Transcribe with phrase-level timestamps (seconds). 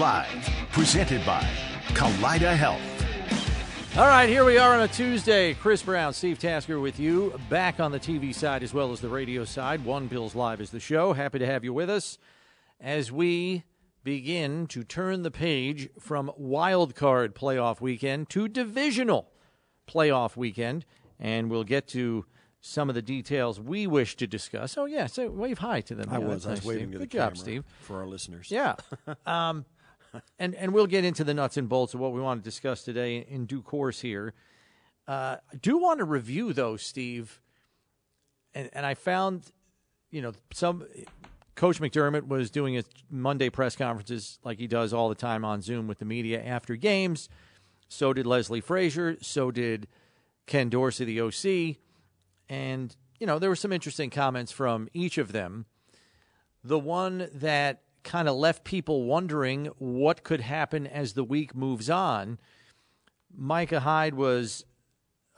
[0.00, 1.42] Live, presented by
[1.88, 2.80] Kaleida Health.
[3.98, 5.52] All right, here we are on a Tuesday.
[5.52, 9.10] Chris Brown, Steve Tasker with you, back on the TV side as well as the
[9.10, 9.84] radio side.
[9.84, 11.12] One Bills Live is the show.
[11.12, 12.16] Happy to have you with us
[12.80, 13.64] as we
[14.02, 19.30] begin to turn the page from wild card playoff weekend to divisional
[19.86, 20.86] playoff weekend.
[21.18, 22.24] And we'll get to
[22.62, 24.78] some of the details we wish to discuss.
[24.78, 26.08] Oh, yeah, so wave hi to them.
[26.08, 26.46] I Yeah, was.
[26.46, 26.92] I was nice, waving Steve.
[26.92, 27.64] to Good the job, Steve.
[27.80, 28.50] for our listeners.
[28.50, 28.76] Yeah.
[29.26, 29.66] um,
[30.38, 32.82] and and we'll get into the nuts and bolts of what we want to discuss
[32.82, 34.34] today in due course here.
[35.06, 37.40] Uh, I do want to review though, Steve,
[38.54, 39.50] and and I found,
[40.10, 40.84] you know, some
[41.54, 45.60] Coach McDermott was doing his Monday press conferences like he does all the time on
[45.62, 47.28] Zoom with the media after games.
[47.88, 49.16] So did Leslie Frazier.
[49.20, 49.88] So did
[50.46, 51.76] Ken Dorsey, the OC,
[52.48, 55.66] and you know there were some interesting comments from each of them.
[56.64, 61.90] The one that kind of left people wondering what could happen as the week moves
[61.90, 62.38] on.
[63.34, 64.64] Micah Hyde was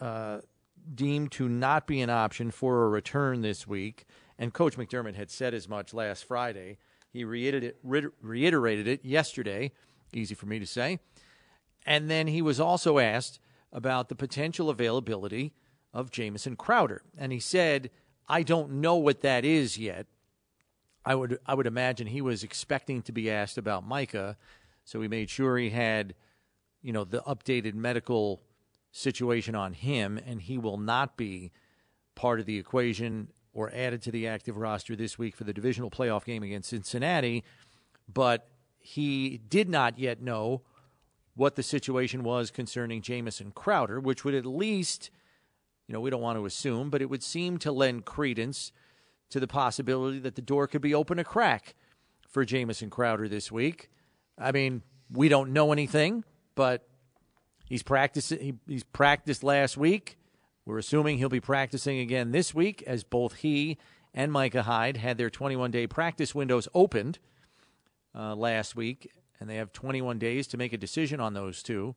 [0.00, 0.38] uh,
[0.94, 4.06] deemed to not be an option for a return this week,
[4.38, 6.78] and Coach McDermott had said as much last Friday.
[7.12, 9.72] He reiterated it, reiterated it yesterday.
[10.14, 10.98] Easy for me to say.
[11.84, 13.38] And then he was also asked
[13.72, 15.52] about the potential availability
[15.92, 17.90] of Jamison Crowder, and he said,
[18.28, 20.06] "I don't know what that is yet."
[21.04, 24.36] I would I would imagine he was expecting to be asked about Micah,
[24.84, 26.14] so he made sure he had,
[26.80, 28.42] you know, the updated medical
[28.92, 31.50] situation on him, and he will not be
[32.14, 35.90] part of the equation or added to the active roster this week for the divisional
[35.90, 37.42] playoff game against Cincinnati.
[38.12, 38.48] But
[38.78, 40.62] he did not yet know
[41.34, 45.10] what the situation was concerning Jamison Crowder, which would at least,
[45.86, 48.72] you know, we don't want to assume, but it would seem to lend credence
[49.32, 51.74] to the possibility that the door could be open a crack
[52.28, 53.88] for Jamison Crowder this week.
[54.38, 56.86] I mean, we don't know anything, but
[57.64, 58.38] he's practicing.
[58.40, 60.18] He, he's practiced last week.
[60.66, 63.78] We're assuming he'll be practicing again this week, as both he
[64.12, 67.18] and Micah Hyde had their 21 day practice windows opened
[68.14, 69.10] uh, last week,
[69.40, 71.94] and they have 21 days to make a decision on those two.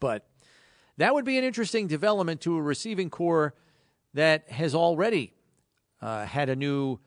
[0.00, 0.28] But
[0.98, 3.54] that would be an interesting development to a receiving core
[4.12, 5.32] that has already
[6.00, 6.98] uh, had a new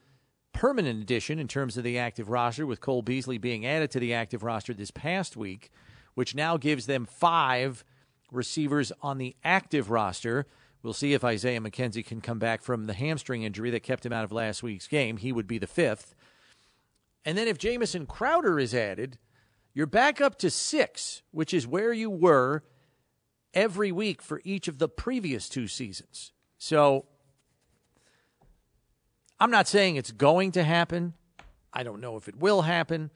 [0.53, 4.13] permanent addition in terms of the active roster, with Cole Beasley being added to the
[4.13, 5.69] active roster this past week,
[6.15, 7.83] which now gives them five
[8.31, 10.45] receivers on the active roster.
[10.81, 14.13] We'll see if Isaiah McKenzie can come back from the hamstring injury that kept him
[14.13, 15.17] out of last week's game.
[15.17, 16.15] He would be the fifth.
[17.25, 19.17] And then if Jamison Crowder is added,
[19.73, 22.63] you're back up to six, which is where you were
[23.53, 26.31] every week for each of the previous two seasons.
[26.57, 27.05] So
[29.39, 31.13] I'm not saying it's going to happen.
[31.71, 33.11] I don't know if it will happen,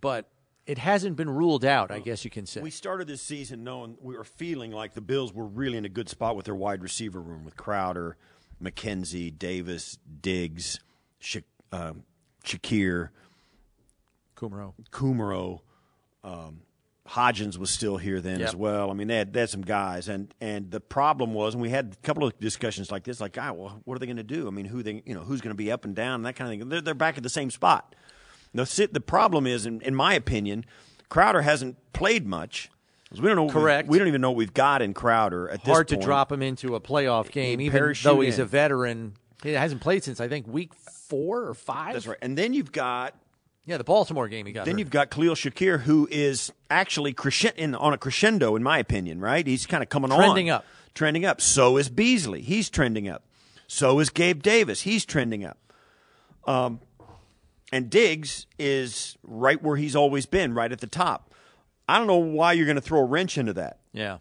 [0.00, 0.28] but
[0.66, 2.60] it hasn't been ruled out, I guess you can say.
[2.62, 5.88] We started this season knowing we were feeling like the Bills were really in a
[5.90, 8.16] good spot with their wide receiver room with Crowder,
[8.62, 10.80] McKenzie, Davis, Diggs,
[11.18, 11.40] Sha-
[11.72, 12.04] um,
[12.44, 13.10] Shakir,
[14.36, 14.72] Kumaro.
[14.90, 15.60] Kumaro,
[16.22, 16.60] um,
[17.08, 18.48] Hodgins was still here then Yep.
[18.48, 18.90] as well.
[18.90, 21.68] I mean, they had, they had some guys, and and the problem was, and we
[21.70, 24.22] had a couple of discussions like this, like, God, well, what are they going to
[24.22, 24.46] do?
[24.46, 26.34] I mean, who they, you know, who's going to be up and down, and that
[26.34, 26.68] kind of thing.
[26.68, 27.94] They're, they're back at the same spot.
[28.54, 30.64] The sit- the problem is, in, in my opinion,
[31.10, 32.70] Crowder hasn't played much.
[33.12, 33.48] We don't know.
[33.50, 33.88] Correct.
[33.88, 36.40] We don't even know what we've got in Crowder at this Hard to drop him
[36.42, 38.42] into a playoff game, He even though he's in.
[38.42, 39.14] a veteran.
[39.42, 41.92] He hasn't played since I think week four or five.
[41.92, 42.18] That's right.
[42.22, 43.14] And then you've got
[43.66, 44.66] Yeah, the Baltimore game he got.
[44.66, 44.78] Then hurt.
[44.80, 49.20] you've got Khalil Shakir, who is actually crescent in, on a crescendo, in my opinion.
[49.20, 49.46] Right?
[49.46, 50.64] He's kind of coming on, Trending up.
[50.94, 51.40] trending up.
[51.40, 52.42] So is Beasley.
[52.42, 53.24] He's trending up.
[53.66, 54.82] So is Gabe Davis.
[54.82, 55.58] He's trending up.
[56.46, 56.80] Um,
[57.72, 61.32] and Diggs is right where he's always been, right at the top.
[61.88, 64.18] I don't know why you're going to throw a wrench into that, yeah.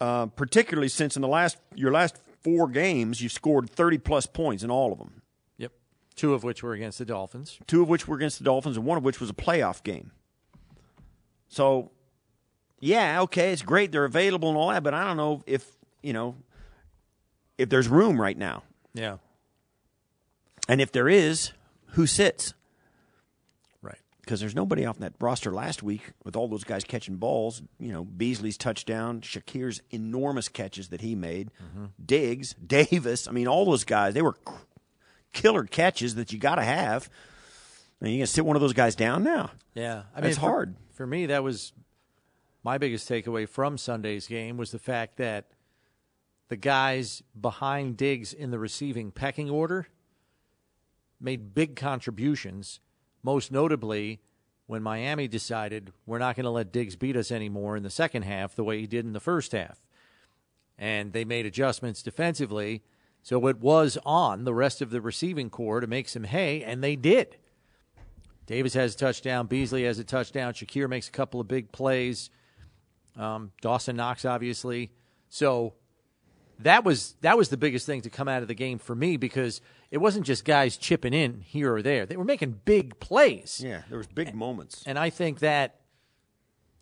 [0.00, 4.62] uh, particularly since in the last your last four games you've scored 30 plus points
[4.62, 5.17] in all of them.
[6.18, 7.58] Two of which were against the Dolphins.
[7.66, 10.10] two of which were against the Dolphins, and one of which was a playoff game.
[11.48, 11.90] So,
[12.80, 15.64] yeah, okay, it's great they're available and all that, but I don't know if
[16.02, 16.36] you know
[17.56, 18.62] if there's room right now,
[18.94, 19.16] Yeah.
[20.68, 21.52] and if there is,
[21.92, 22.52] who sits?
[23.82, 23.98] Right.
[24.20, 27.62] Because there's nobody off that roster last week with all those guys catching balls.
[27.80, 31.86] You know, Beasley's touchdown, Shakir's enormous catches that he made, mm-hmm.
[32.04, 33.26] Diggs, Davis.
[33.26, 34.36] I mean, all those guys they were
[35.32, 37.08] killer catches that you got to have.
[38.00, 39.50] And you gonna sit one of those guys down now?
[39.74, 40.76] Yeah, I That's for- hard.
[40.92, 41.72] For me, that was
[42.64, 45.46] my biggest takeaway from Sunday's game was the fact that
[46.48, 49.86] the guys behind Diggs in the receiving pecking order
[51.20, 52.80] made big contributions.
[53.22, 54.20] Most notably,
[54.66, 58.22] when Miami decided we're not going to let Diggs beat us anymore in the second
[58.22, 59.78] half the way he did in the first half,
[60.78, 62.82] and they made adjustments defensively.
[63.28, 66.82] So it was on the rest of the receiving core to make some hay, and
[66.82, 67.36] they did.
[68.46, 69.46] Davis has a touchdown.
[69.46, 70.54] Beasley has a touchdown.
[70.54, 72.30] Shakir makes a couple of big plays.
[73.18, 74.92] Um, Dawson Knox, obviously.
[75.28, 75.74] So
[76.60, 79.18] that was that was the biggest thing to come out of the game for me
[79.18, 79.60] because
[79.90, 82.06] it wasn't just guys chipping in here or there.
[82.06, 83.60] They were making big plays.
[83.62, 84.84] Yeah, there was big moments.
[84.86, 85.77] And I think that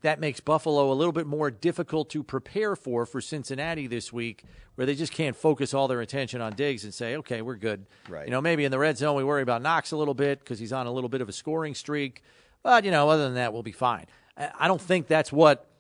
[0.03, 4.45] that makes Buffalo a little bit more difficult to prepare for for Cincinnati this week,
[4.75, 7.87] where they just can't focus all their attention on Diggs and say, "Okay, we're good."
[8.09, 8.27] Right.
[8.27, 10.59] You know, maybe in the red zone we worry about Knox a little bit because
[10.59, 12.23] he's on a little bit of a scoring streak,
[12.63, 14.07] but you know, other than that, we'll be fine.
[14.37, 15.71] I don't think that's what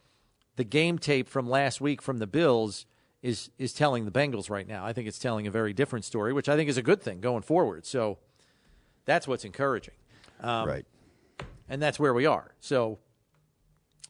[0.57, 2.87] the game tape from last week from the Bills
[3.23, 4.85] is is telling the Bengals right now.
[4.85, 7.21] I think it's telling a very different story, which I think is a good thing
[7.21, 7.85] going forward.
[7.85, 8.19] So
[9.05, 9.95] that's what's encouraging
[10.41, 10.87] um, right.
[11.69, 12.55] and that's where we are.
[12.61, 12.99] So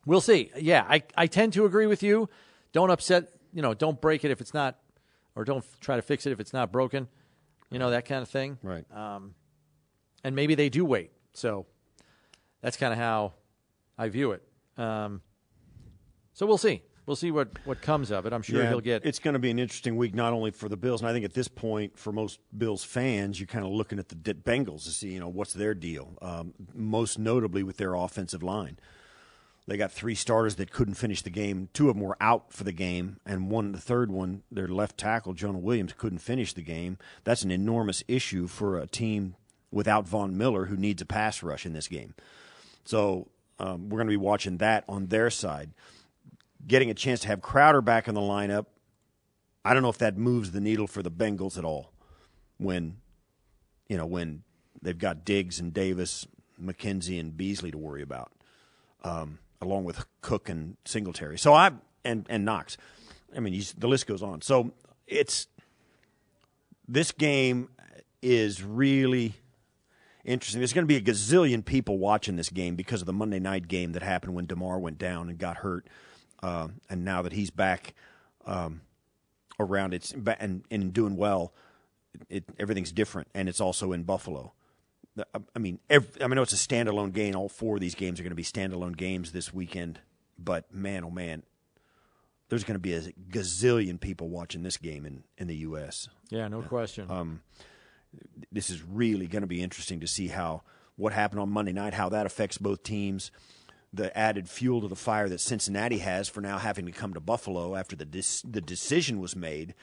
[0.07, 0.51] we'll see.
[0.57, 2.31] Yeah, I, I tend to agree with you.
[2.73, 4.79] Don't upset, you know, don't break it if it's not,
[5.35, 7.09] or don't f- try to fix it if it's not broken,
[7.71, 8.59] you know, that kind of thing.
[8.63, 8.85] Right.
[10.25, 11.11] And maybe they do wait.
[11.35, 11.67] So
[12.63, 13.35] that's kind of how
[13.99, 14.43] I view it.
[14.79, 15.21] Um,
[16.33, 16.83] so we'll see.
[17.07, 18.33] We'll see what, what comes of it.
[18.33, 19.07] I'm sure yeah, he'll get.
[19.07, 21.25] It's going to be an interesting week, not only for the Bills, and I think
[21.25, 24.83] at this point, for most Bills fans, you're kind of looking at the D- Bengals
[24.85, 26.19] to see, you know, what's their deal.
[26.21, 28.77] Um, most notably with their offensive line,
[29.67, 31.69] they got three starters that couldn't finish the game.
[31.73, 34.97] Two of them were out for the game, and one, the third one, their left
[34.97, 36.99] tackle, Jonah Williams, couldn't finish the game.
[37.25, 39.35] That's an enormous issue for a team
[39.73, 42.15] without Von Miller, who needs a pass rush in this game.
[42.85, 43.29] So
[43.59, 45.71] um, we're going to be watching that on their side.
[46.67, 48.67] Getting a chance to have Crowder back in the lineup,
[49.65, 51.91] I don't know if that moves the needle for the Bengals at all.
[52.59, 52.99] When,
[53.89, 54.45] you know, when
[54.81, 56.27] they've got Diggs and Davis,
[56.63, 58.31] McKenzie and Beasley to worry about,
[59.07, 61.39] um, along with Cook and Singletary.
[61.39, 61.71] So I
[62.05, 62.77] and and Knox.
[63.35, 64.43] I mean, the list goes on.
[64.43, 64.73] So
[65.07, 65.47] it's
[66.89, 67.69] this game
[68.23, 69.35] is really
[70.25, 70.61] interesting.
[70.61, 73.69] There's going to be a gazillion people watching this game because of the Monday night
[73.69, 75.87] game that happened when Damar went down and got hurt,
[76.43, 77.95] uh, and now that he's back
[78.45, 78.81] um,
[79.61, 81.53] around, it's and and doing well.
[82.31, 84.55] It, everything's different, and it's also in Buffalo.
[85.55, 87.35] I mean, every, I mean, I know it's a standalone game.
[87.35, 90.01] All four of these games are going to be standalone games this weekend,
[90.39, 91.43] but man, oh man,
[92.49, 96.49] there's going to be a gazillion people watching this game in in the U.S yeah,
[96.49, 97.11] no question.
[97.11, 97.41] Um,
[98.51, 100.63] this is really going to be interesting to see how
[100.97, 103.31] what happened on Monday night, how that affects both teams.
[103.93, 107.21] The added fuel to the fire that Cincinnati has for now having to come to
[107.21, 109.75] Buffalo after the dis- the decision was made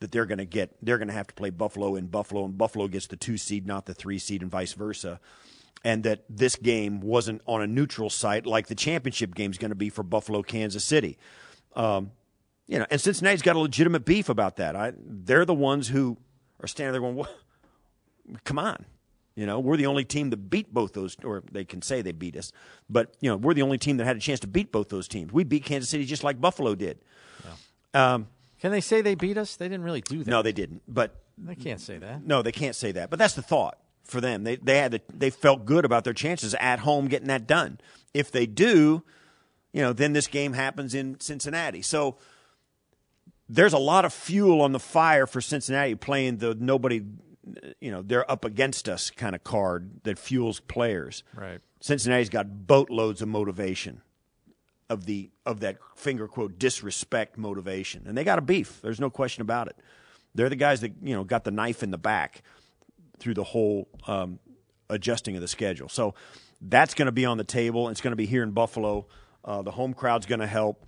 [0.00, 2.58] that they're going to get they're going to have to play Buffalo in Buffalo and
[2.58, 5.20] Buffalo gets the two seed, not the three seed, and vice versa.
[5.82, 9.70] And that this game wasn't on a neutral site like the championship game is going
[9.70, 11.16] to be for Buffalo, Kansas City.
[11.74, 12.10] Um,
[12.66, 14.76] you know, and Cincinnati's got a legitimate beef about that.
[14.76, 16.18] I, they're the ones who
[16.60, 17.34] are standing there going, "What?
[18.44, 18.84] come on.
[19.34, 22.12] You know, we're the only team that beat both those, or they can say they
[22.12, 22.52] beat us,
[22.90, 25.08] but you know, we're the only team that had a chance to beat both those
[25.08, 25.32] teams.
[25.32, 26.98] We beat Kansas City just like Buffalo did.
[27.94, 28.28] Um,
[28.60, 29.56] Can they say they beat us?
[29.56, 30.30] They didn't really do that.
[30.30, 30.82] no, they didn't.
[30.86, 32.26] But they can't say that.
[32.26, 33.10] no, they can't say that.
[33.10, 34.44] But that's the thought for them.
[34.44, 37.80] They they had the, they felt good about their chances at home getting that done.
[38.12, 39.02] If they do,
[39.72, 41.80] you know, then this game happens in Cincinnati.
[41.82, 42.18] So
[43.48, 47.02] there's a lot of fuel on the fire for Cincinnati playing the nobody,
[47.80, 51.22] you know, they're up against us kind of card that fuels players.
[51.34, 51.60] Right.
[51.80, 54.02] Cincinnati's got boatloads of motivation
[54.90, 58.80] of the of that finger quote disrespect motivation, and they got a beef.
[58.82, 59.76] There's no question about it.
[60.34, 62.42] They're the guys that you know got the knife in the back
[63.18, 64.40] through the whole um,
[64.90, 65.88] adjusting of the schedule.
[65.88, 66.14] So
[66.60, 67.88] that's going to be on the table.
[67.88, 69.06] It's going to be here in Buffalo.
[69.44, 70.84] Uh, the home crowd's going to help.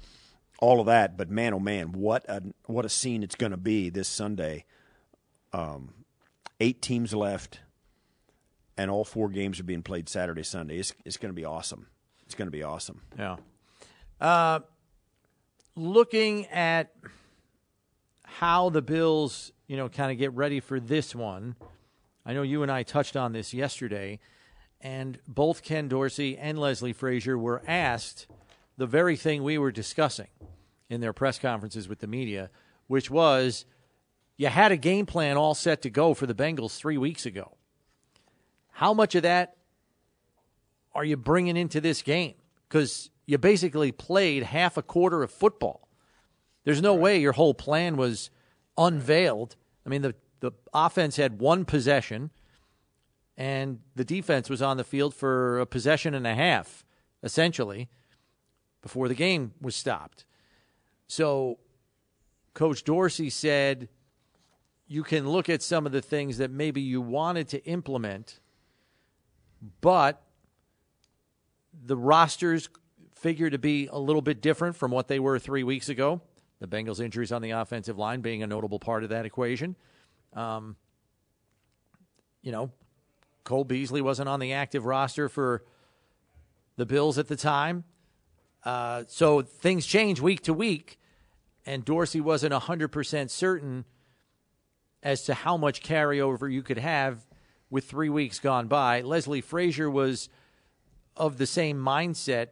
[0.59, 3.57] All of that, but man, oh man, what a what a scene it's going to
[3.57, 4.65] be this Sunday.
[5.53, 5.93] Um,
[6.61, 7.59] eight teams left,
[8.77, 10.79] and all four games are being played Saturday, Sunday.
[10.79, 11.89] It's it's going to be awesome.
[12.27, 13.03] It's going to be awesome.
[13.19, 13.39] Yeah.
[15.75, 16.95] Looking at
[18.25, 21.57] how the Bills, you know, kind of get ready for this one.
[22.25, 24.21] I know you and I touched on this yesterday,
[24.81, 28.27] and both Ken Dorsey and Leslie Frazier were asked
[28.77, 30.29] the very thing we were discussing
[30.89, 32.51] in their press conferences with the media,
[32.87, 33.65] which was
[34.37, 37.57] you had a game plan all set to go for the Bengals three weeks ago.
[38.73, 39.57] How much of that
[40.95, 42.35] are you bringing into this game?
[42.69, 45.89] Because you basically played half a quarter of football.
[46.65, 48.31] There's no way your whole plan was
[48.77, 49.57] unveiled.
[49.87, 52.31] I mean, the, the offense had one possession,
[53.37, 56.85] and the defense was on the field for a possession and a half,
[57.23, 57.89] essentially,
[58.81, 60.25] before the game was stopped.
[61.07, 61.59] So,
[62.55, 63.89] Coach Dorsey said
[64.87, 68.41] you can look at some of the things that maybe you wanted to implement,
[69.81, 70.23] but
[71.73, 72.69] the rosters
[73.23, 76.21] figure to be a little bit different from what they were three weeks ago.
[76.59, 79.77] The Bengals' injuries on the offensive line being a notable part of that equation.
[80.35, 80.77] Um,
[82.43, 82.73] you know,
[83.45, 85.65] Cole Beasley wasn't on the active roster for
[86.77, 87.85] the Bills at the time.
[88.65, 90.99] Uh, so things change week to week,
[91.65, 93.85] and Dorsey wasn't 100% certain
[95.03, 97.27] as to how much carryover you could have
[97.71, 99.01] with three weeks gone by.
[99.01, 100.29] Leslie Frazier was
[101.17, 102.49] of the same mindset.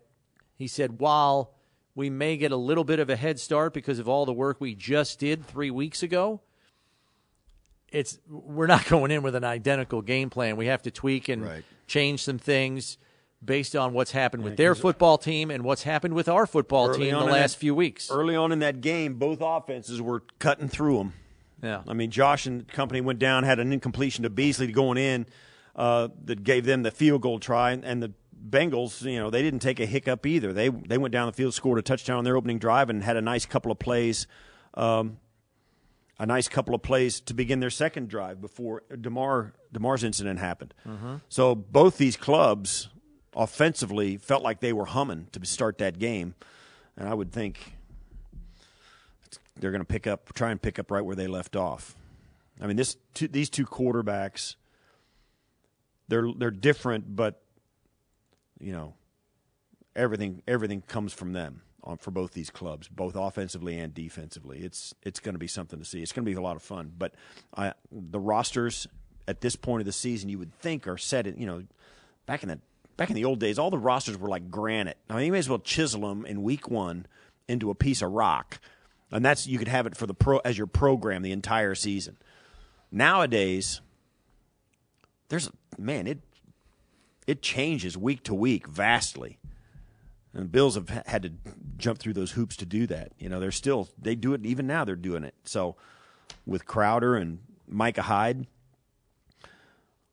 [0.61, 1.55] He said, while
[1.95, 4.61] we may get a little bit of a head start because of all the work
[4.61, 6.43] we just did three weeks ago,
[7.91, 10.59] it's we're not going in with an identical game plan.
[10.59, 11.65] We have to tweak and Right.
[11.87, 12.99] change some things
[13.43, 17.15] based on what's happened with their football team and what's happened with our football team
[17.15, 18.11] on the last that- few weeks.
[18.11, 21.15] Early on in that game, both offenses were cutting through them.
[21.63, 21.81] Yeah.
[21.89, 25.25] I mean, Josh and company went down, had an incompletion to Beasley going in
[25.75, 28.13] uh, that gave them the field goal try, and the
[28.49, 30.53] Bengals, you know, they didn't take a hiccup either.
[30.53, 33.17] They they went down the field, scored a touchdown on their opening drive, and had
[33.17, 34.27] a nice couple of plays,
[34.75, 35.19] um,
[36.19, 40.75] a nice couple of plays to begin their second drive before Damar Damar's incident happened.
[41.29, 42.89] So both these clubs
[43.37, 46.35] offensively felt like they were humming to start that game,
[46.97, 47.77] and I would think
[49.57, 51.95] they're going to pick up, try and pick up right where they left off.
[52.61, 54.57] I mean, this two, these two quarterbacks,
[56.09, 57.43] they're they're different, but
[58.61, 58.95] you know,
[59.97, 64.61] everything everything comes from them on for both these clubs, both offensively and defensively.
[64.61, 66.03] It's it's going to be something to see.
[66.03, 66.93] It's going to be a lot of fun.
[66.97, 67.15] But
[67.57, 68.87] I, the rosters
[69.27, 71.27] at this point of the season, you would think are set.
[71.27, 71.63] In, you know,
[72.27, 72.59] back in the
[72.97, 74.99] back in the old days, all the rosters were like granite.
[75.09, 77.07] Mean, you may as well chisel them in week one
[77.49, 78.61] into a piece of rock,
[79.11, 82.17] and that's you could have it for the pro as your program the entire season.
[82.93, 83.81] Nowadays,
[85.29, 86.19] there's man it
[87.27, 89.39] it changes week to week vastly.
[90.33, 91.33] And Bills have had to
[91.77, 93.13] jump through those hoops to do that.
[93.19, 94.85] You know, they're still they do it even now.
[94.85, 95.35] They're doing it.
[95.45, 95.77] So
[96.47, 98.47] with Crowder and Micah Hyde,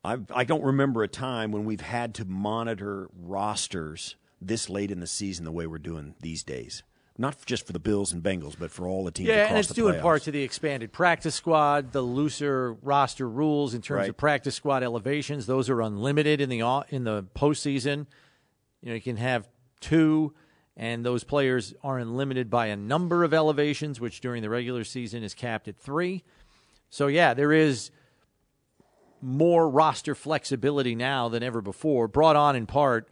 [0.04, 5.00] I I don't remember a time when we've had to monitor rosters this late in
[5.00, 6.84] the season the way we're doing these days.
[7.20, 9.30] Not just for the Bills and Bengals, but for all the teams.
[9.30, 13.74] Yeah, and it's due in part to the expanded practice squad, the looser roster rules
[13.74, 14.10] in terms Right.
[14.10, 15.48] of practice squad elevations.
[15.48, 16.60] Those are unlimited in the
[16.90, 18.06] in the postseason.
[18.82, 19.48] You know, you can have
[19.80, 20.36] two,
[20.76, 25.24] and those players aren't limited by a number of elevations, which during the regular season
[25.24, 26.24] is capped at three.
[26.92, 27.90] So yeah, there is
[29.22, 33.10] more roster flexibility now than ever before, brought on in part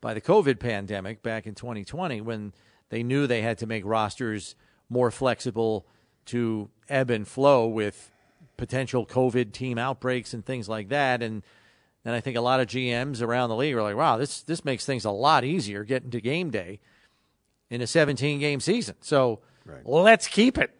[0.00, 2.52] by the COVID pandemic back in 2020 when
[2.88, 4.54] they knew they had to make rosters
[4.88, 5.86] more flexible
[6.26, 8.10] to ebb and flow with
[8.56, 11.22] potential COVID team outbreaks and things like that.
[11.22, 11.42] And
[12.04, 14.64] And I think a lot of GMs around the league are like, wow, this this
[14.64, 16.80] makes things a lot easier getting to game day
[17.70, 18.94] in a 17 game season.
[19.00, 19.40] So
[19.84, 20.70] let's keep it.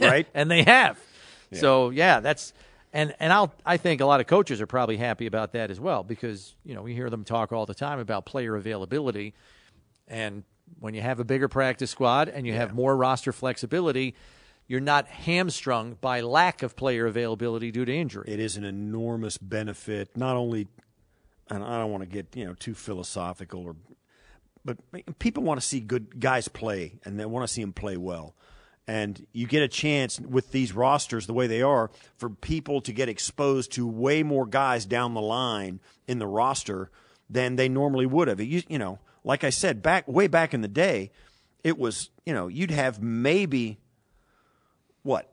[0.00, 0.26] right?
[0.34, 0.98] and they have.
[1.52, 2.52] So yeah, that's
[2.92, 5.80] and and I'll I think a lot of coaches are probably happy about that as
[5.80, 9.32] well because you know we hear them talk all the time about player availability,
[10.06, 10.44] and
[10.78, 14.14] when you have a bigger practice squad and you have more roster flexibility,
[14.66, 18.24] you're not hamstrung by lack of player availability due to injury.
[18.28, 20.16] it is an enormous benefit.
[20.16, 20.68] Not only,
[21.50, 23.76] and I don't want to get you know too philosophical or,
[24.64, 24.76] but
[25.18, 28.34] people want to see good guys play, and they want to see them play well.
[28.86, 32.92] And you get a chance with these rosters the way they are for people to
[32.92, 36.90] get exposed to way more guys down the line in the roster
[37.28, 38.40] than they normally would have.
[38.40, 41.10] You, you know, like I said, back way back in the day,
[41.64, 43.78] it was you know you'd have maybe
[45.02, 45.32] what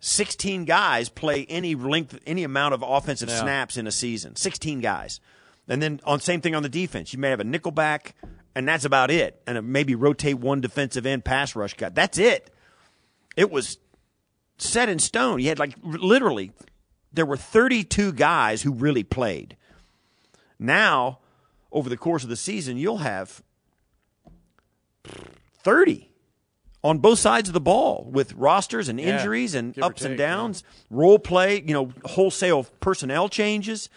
[0.00, 3.40] 16 guys play any length, any amount of offensive Yeah.
[3.40, 4.36] snaps in a season.
[4.36, 5.20] 16 guys.
[5.66, 7.12] And then on same thing on the defense.
[7.12, 8.12] You may have a nickelback,
[8.54, 9.42] and that's about it.
[9.46, 11.88] And maybe rotate one defensive end pass rush guy.
[11.88, 12.50] That's it.
[13.36, 13.78] It was
[14.58, 15.40] set in stone.
[15.40, 16.52] You had like literally,
[17.12, 19.56] there were 32 guys who really played.
[20.58, 21.20] Now,
[21.74, 23.42] over the course of the season, you'll have
[25.62, 26.10] 30
[26.82, 30.18] on both sides of the ball with rosters and Yeah, injuries and ups and take,
[30.18, 33.90] downs, role play, you know, wholesale personnel changes.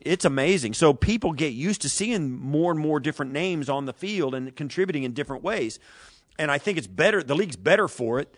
[0.00, 0.74] It's amazing.
[0.74, 4.54] So people get used to seeing more and more different names on the field and
[4.56, 5.78] contributing in different ways.
[6.38, 8.34] And I think it's better, the league's better for it.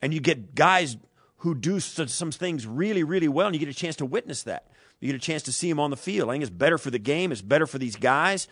[0.00, 0.96] And you get guys
[1.38, 4.68] who do some things really, really well, and you get a chance to witness that.
[5.00, 6.28] You get a chance to see them on the field.
[6.28, 7.32] I think it's better for the game.
[7.32, 8.48] It's better for these guys.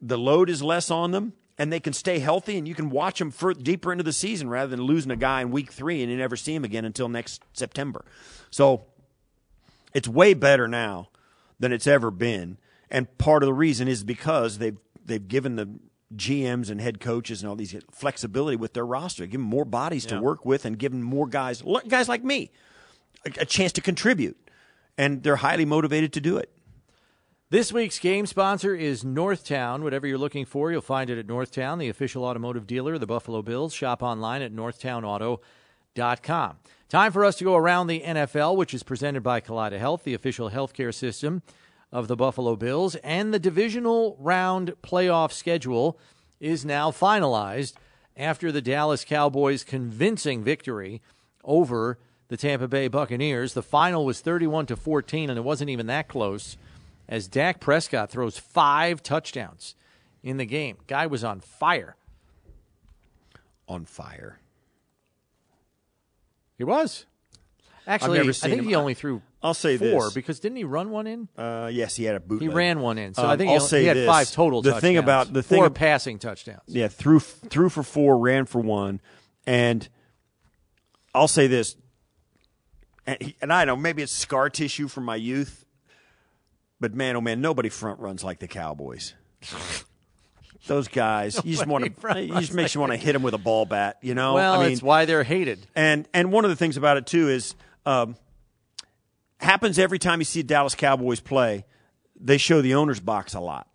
[0.00, 3.18] The load is less on them, and they can stay healthy, and you can watch
[3.18, 6.10] them for, deeper into the season rather than losing a guy in week three and
[6.10, 8.04] you never see him again until next September.
[8.50, 8.86] So
[9.92, 11.10] it's way better now
[11.58, 12.56] than it's ever been.
[12.90, 15.68] And part of the reason is because they've they've given the
[16.14, 20.06] GMs and head coaches and all these flexibility with their roster, give them more bodies
[20.06, 22.50] to work with, and give them more guys, guys like me,
[23.24, 24.36] a, a chance to contribute,
[25.00, 26.50] and they're highly motivated to do it.
[27.48, 29.80] This week's game sponsor is Northtown.
[29.80, 33.06] Whatever you're looking for, you'll find it at Northtown, the official automotive dealer of the
[33.06, 33.72] Buffalo Bills.
[33.72, 36.56] Shop online at northtownauto.com.
[36.90, 40.12] Time for us to go around the NFL, which is presented by Kaleida Health, the
[40.12, 41.40] official healthcare system
[41.90, 42.94] of the Buffalo Bills.
[42.96, 45.98] And the divisional round playoff schedule
[46.40, 47.72] is now finalized
[48.18, 51.00] after the Dallas Cowboys' convincing victory
[51.42, 51.98] over
[52.30, 53.52] the Tampa Bay Buccaneers.
[53.54, 56.56] The final was 31 to 14, and it wasn't even that close
[57.08, 59.74] as Dak Prescott throws five touchdowns
[60.22, 60.76] in the game.
[60.86, 61.96] Guy was on fire.
[63.68, 64.38] On fire.
[66.56, 67.06] He was.
[67.86, 68.64] Actually, I think him.
[68.66, 70.12] he only threw I'll say four this.
[70.14, 71.28] because didn't he run one in?
[71.36, 72.42] Uh, yes, he had a boot.
[72.42, 74.06] He ran one in, so I Um, think I'll he, say he had this.
[74.06, 74.60] five total.
[74.62, 76.60] The thing about the thing four ab- passing touchdowns.
[76.66, 79.00] Yeah, threw threw for four, ran for one,
[79.46, 79.88] and
[81.14, 81.74] I'll say this,
[83.06, 85.64] and, he- and I know maybe it's scar tissue from my youth,
[86.80, 89.14] but man, oh man, nobody front runs like the Cowboys.
[90.66, 93.32] Those guys, you just want to, it just makes you want to hit them with
[93.32, 94.34] a ball bat, you know.
[94.34, 95.66] Well, I mean, it's why they're hated.
[95.74, 97.54] and and one of the things about it too is
[97.86, 98.14] um,
[99.38, 101.64] happens every time you see a Dallas Cowboys play.
[102.20, 103.68] They show the owner's box a lot.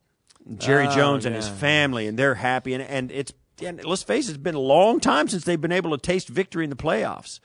[0.58, 2.76] Jerry Oh, Jones and his family, and they're happy.
[2.76, 3.34] And and it's
[3.64, 6.28] and let's face it, it's been a long time since they've been able to taste
[6.30, 7.40] victory in the playoffs.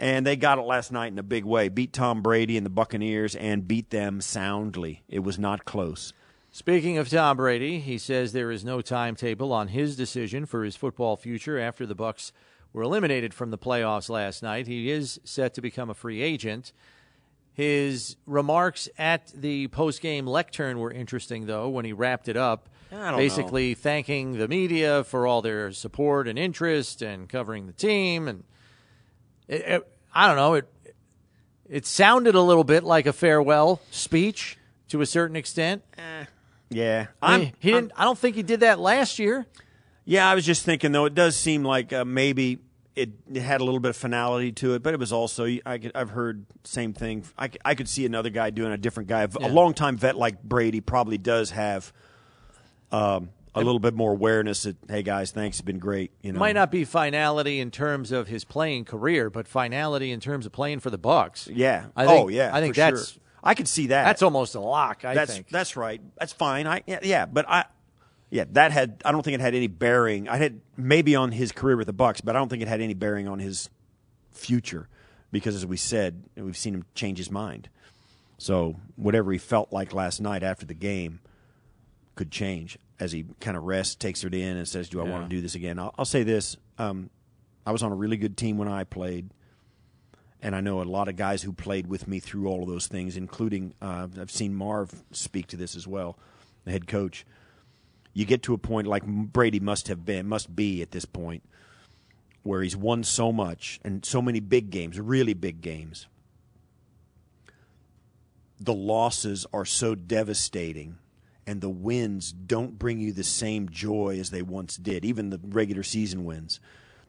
[0.00, 1.68] And they got it last night in a big way.
[1.68, 5.02] Beat Tom Brady and the Buccaneers and beat them soundly.
[5.10, 6.14] It was not close.
[6.50, 10.74] Speaking of Tom Brady, he says there is no timetable on his decision for his
[10.74, 12.32] football future after the Bucks
[12.72, 14.66] were eliminated from the playoffs last night.
[14.66, 16.72] He is set to become a free agent.
[17.52, 23.74] His remarks at the post-game lectern were interesting, though, when he wrapped it up, basically
[23.74, 28.26] thanking the media for all their support and interest and covering the team.
[28.28, 28.44] And
[29.50, 30.68] it, it, I don't know, it
[31.68, 34.58] it sounded a little bit like a farewell speech
[34.88, 35.82] to a certain extent.
[36.70, 37.92] Yeah, I I'm, mean, he didn't.
[37.96, 39.46] I don't think he did that last year.
[40.04, 41.04] Yeah, I was just thinking though.
[41.04, 42.58] It does seem like uh, maybe
[42.96, 45.78] it, it had a little bit of finality to it, but it was also I
[45.78, 47.24] could, I've heard same thing.
[47.38, 49.26] I, I could see another guy doing a different guy.
[49.40, 51.92] A longtime vet like Brady probably does have
[52.92, 56.12] um, a little bit more awareness that hey guys, thanks, it's been great.
[56.22, 60.20] You know, Might not be finality in terms of his playing career, but finality in
[60.20, 61.48] terms of playing for the Bucks.
[61.48, 61.86] Yeah.
[61.96, 62.50] I think, oh yeah.
[62.54, 63.22] I think that's sure.
[63.42, 64.04] I could see that.
[64.04, 65.04] that's almost a lock.
[65.04, 65.48] I that's think.
[65.48, 66.00] that's right.
[66.18, 66.66] That's fine.
[66.66, 67.64] I yeah, yeah, but I
[68.30, 70.28] yeah, that had I don't think it had any bearing.
[70.28, 72.80] I had maybe on his career with the Bucks, but I don't think it had
[72.80, 73.70] any bearing on his
[74.30, 74.88] future
[75.32, 77.68] because as we said, we've seen him change his mind.
[78.38, 81.20] So whatever he felt like last night after the game
[82.14, 85.24] could change as he kind of rests, takes it in, and says, "Do I want
[85.24, 87.10] to do this again?" I'll, I'll say this: um,
[87.66, 89.30] I was on a really good team when I played,
[90.42, 92.86] and I know a lot of guys who played with me through all of those
[92.86, 96.18] things, including uh, I've seen Marv speak to this as well,
[96.64, 97.26] the head coach.
[98.12, 101.42] You get to a point like Brady must have been, must be at this point,
[102.42, 106.06] where he's won so much and so many big games, really big games.
[108.58, 110.98] The losses are so devastating,
[111.50, 115.04] and the wins don't bring you the same joy as they once did.
[115.04, 116.60] Even the regular season wins,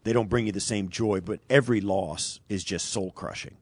[0.04, 1.22] they don't bring you the same joy.
[1.22, 3.58] But every loss is just soul crushing,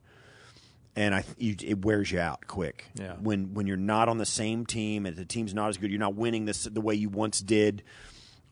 [0.95, 2.85] and I you, it wears you out quick.
[2.95, 3.15] Yeah.
[3.19, 5.99] When when you're not on the same team and the team's not as good, you're
[5.99, 7.83] not winning this the way you once did.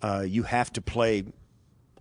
[0.01, 1.23] Uh, you have to play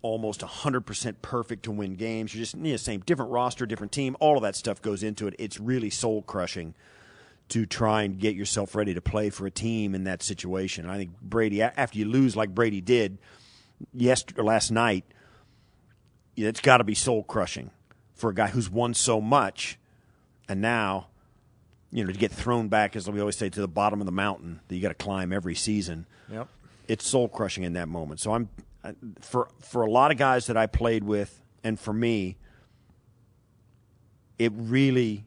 [0.03, 2.35] almost 100% perfect to win games.
[2.35, 4.17] You're just you know, same different roster, different team.
[4.19, 5.37] All of that stuff goes into it.
[5.39, 6.75] It's really soul crushing
[7.49, 10.85] to try and get yourself ready to play for a team in that situation.
[10.85, 13.19] And I think Brady, after you lose like Brady did
[13.95, 15.05] yesterday, last night,
[16.37, 17.71] it's got to be soul crushing
[18.15, 19.79] for a guy who's won so much,
[20.49, 21.09] and now,
[21.93, 24.13] you know, to get thrown back, as we always say, to the bottom of the
[24.13, 26.49] mountain that you got to climb every season Yep.
[26.89, 28.21] it's soul crushing in that moment.
[28.21, 28.49] So I'm
[29.21, 32.37] for for a lot of guys that I played with, and for me,
[34.39, 35.25] it really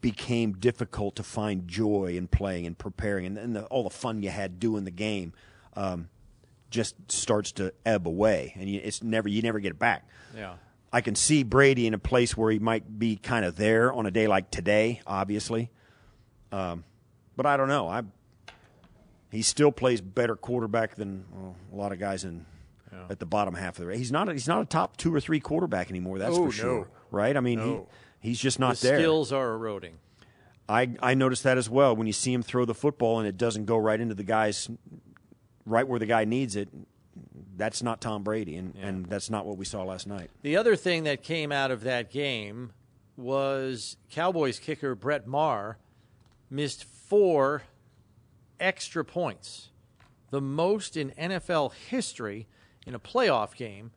[0.00, 4.22] became difficult to find joy in playing and preparing, and, and the, all the fun
[4.22, 5.32] you had doing the game
[5.74, 6.08] um,
[6.70, 10.06] just starts to ebb away, and you, it's never you never get it back.
[10.36, 10.54] Yeah.
[10.92, 14.04] I can see Brady in a place where he might be kind of there on
[14.04, 15.70] a day like today, obviously.
[16.50, 16.84] Um,
[17.34, 17.88] but I don't know.
[17.88, 18.02] I
[19.30, 22.44] he still plays better quarterback than well, a lot of guys in
[23.08, 23.98] at the bottom half of the race.
[23.98, 24.28] He's not.
[24.28, 26.18] A, he's not a top two or three quarterback anymore.
[26.18, 26.80] That's Oh, for sure.
[26.80, 26.86] no.
[27.10, 27.36] Right?
[27.36, 27.64] I mean, No.
[27.64, 27.80] he,
[28.22, 28.98] he's just not the there.
[28.98, 29.98] skills are eroding.
[30.68, 31.94] I I noticed that as well.
[31.94, 34.70] When you see him throw the football and it doesn't go right into the guy's
[35.66, 36.68] right where the guy needs it,
[37.56, 40.30] that's not Tom Brady, and, and that's not what we saw last night.
[40.42, 42.72] The other thing that came out of that game
[43.16, 45.78] was Cowboys kicker Brett Maher
[46.48, 47.62] missed four
[48.58, 49.70] extra points,
[50.30, 52.46] the most in NFL history
[52.86, 53.90] in a playoff game.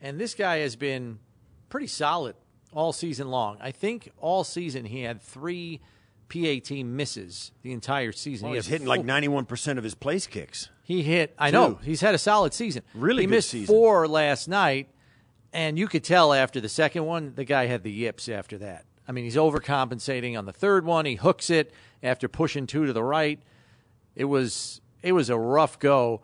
[0.00, 1.18] And this guy has been
[1.68, 2.34] pretty solid
[2.72, 3.58] all season long.
[3.60, 5.80] I think all season he had three
[6.28, 8.46] PAT misses the entire season.
[8.48, 10.68] Well, he he's hitting like 91% of his place kicks.
[10.82, 11.34] He hit.
[11.38, 11.56] I Two.
[11.56, 12.82] know he's had a solid season.
[12.94, 13.74] Really he missed season.
[13.74, 14.88] four last night,
[15.52, 18.28] and you could tell after the second one, the guy had the yips.
[18.28, 21.04] After that, I mean, he's overcompensating on the third one.
[21.06, 23.40] He hooks it after pushing two to the right.
[24.14, 26.22] It was it was a rough go,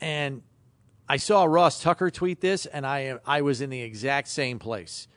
[0.00, 0.42] and
[1.08, 5.08] I saw Ross Tucker tweet this, and I I was in the exact same place.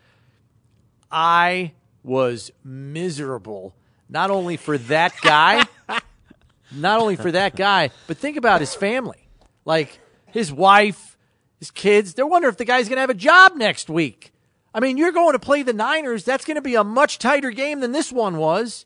[1.13, 1.73] I
[2.03, 3.75] was miserable,
[4.09, 5.63] not only for that guy,
[6.71, 9.29] not only for that guy, but think about his family.
[9.63, 9.99] Like
[10.31, 11.17] his wife,
[11.59, 12.15] his kids.
[12.15, 14.33] They're wondering if the guy's going to have a job next week.
[14.73, 16.25] I mean, you're going to play the Niners.
[16.25, 18.85] That's going to be a much tighter game than this one was.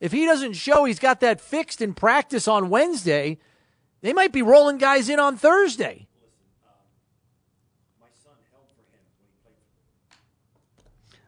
[0.00, 3.38] If he doesn't show he's got that fixed in practice on Wednesday,
[4.00, 6.08] they might be rolling guys in on Thursday.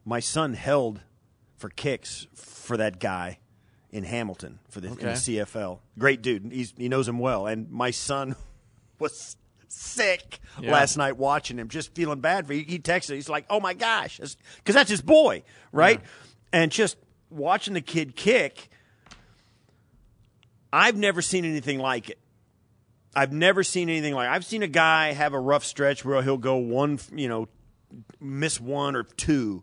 [0.04, 1.00] My son held
[1.56, 3.38] for kicks for that guy
[3.90, 5.78] in Hamilton for the, in the CFL.
[5.98, 6.50] Great dude.
[6.52, 7.46] He's, he knows him well.
[7.46, 8.34] And my son
[8.98, 9.36] was
[9.68, 10.72] sick Yeah.
[10.72, 13.14] last night watching him, just feeling bad for He, he texted.
[13.14, 16.00] He's like, "Oh my gosh," because that's his boy, right?
[16.52, 16.96] And just
[17.30, 18.68] watching the kid kick.
[20.72, 22.18] I've never seen anything like it.
[23.16, 24.28] I've never seen anything like.
[24.28, 24.32] It.
[24.32, 27.48] I've seen a guy have a rough stretch where he'll go one, you know,
[28.20, 29.62] miss one or two,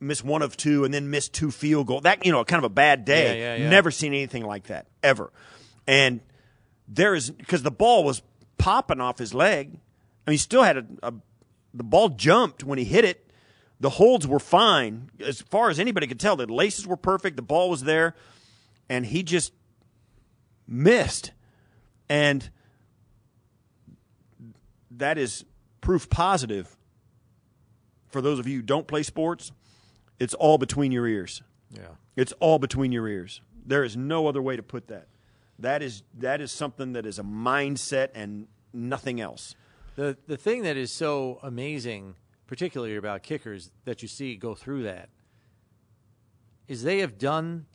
[0.00, 2.00] miss one of two, and then miss two field goal.
[2.00, 3.38] That you know, kind of a bad day.
[3.38, 3.70] Yeah, yeah, yeah.
[3.70, 5.32] Never seen anything like that ever.
[5.86, 6.20] And
[6.88, 8.22] there is because the ball was
[8.58, 9.68] popping off his leg.
[10.26, 11.14] I mean, he still had a, a
[11.72, 13.26] the ball jumped when he hit it.
[13.78, 16.36] The holds were fine as far as anybody could tell.
[16.36, 17.36] The laces were perfect.
[17.36, 18.14] The ball was there,
[18.88, 19.52] and he just
[20.68, 21.32] missed.
[22.08, 22.50] And
[24.90, 25.44] that is
[25.80, 26.76] proof positive
[28.08, 29.52] for those of you who don't play sports.
[30.20, 31.42] It's all between your ears.
[31.72, 31.94] Yeah.
[32.14, 33.40] It's all between your ears.
[33.64, 35.08] There is no other way to put that.
[35.58, 39.54] That is that is something that is a mindset and nothing else.
[39.96, 42.14] The the thing that is so amazing,
[42.46, 45.08] particularly about kickers that you see go through that,
[46.68, 47.66] is they have done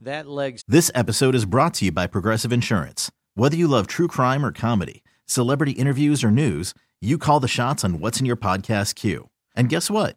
[0.00, 3.10] that leg This episode is brought to you by Progressive Insurance.
[3.34, 7.84] Whether you love true crime or comedy, celebrity interviews or news, you call the shots
[7.84, 9.28] on what's in your podcast queue.
[9.54, 10.16] And guess what?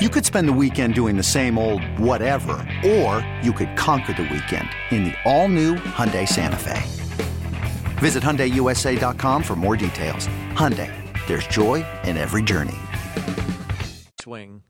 [0.00, 4.22] You could spend the weekend doing the same old whatever, or you could conquer the
[4.22, 6.82] weekend in the all-new Hyundai Santa Fe.
[7.98, 10.26] Visit HyundaiUSA.com for more details.
[10.52, 10.92] Hyundai,
[11.26, 12.78] there's joy in every journey.
[14.22, 14.62] swing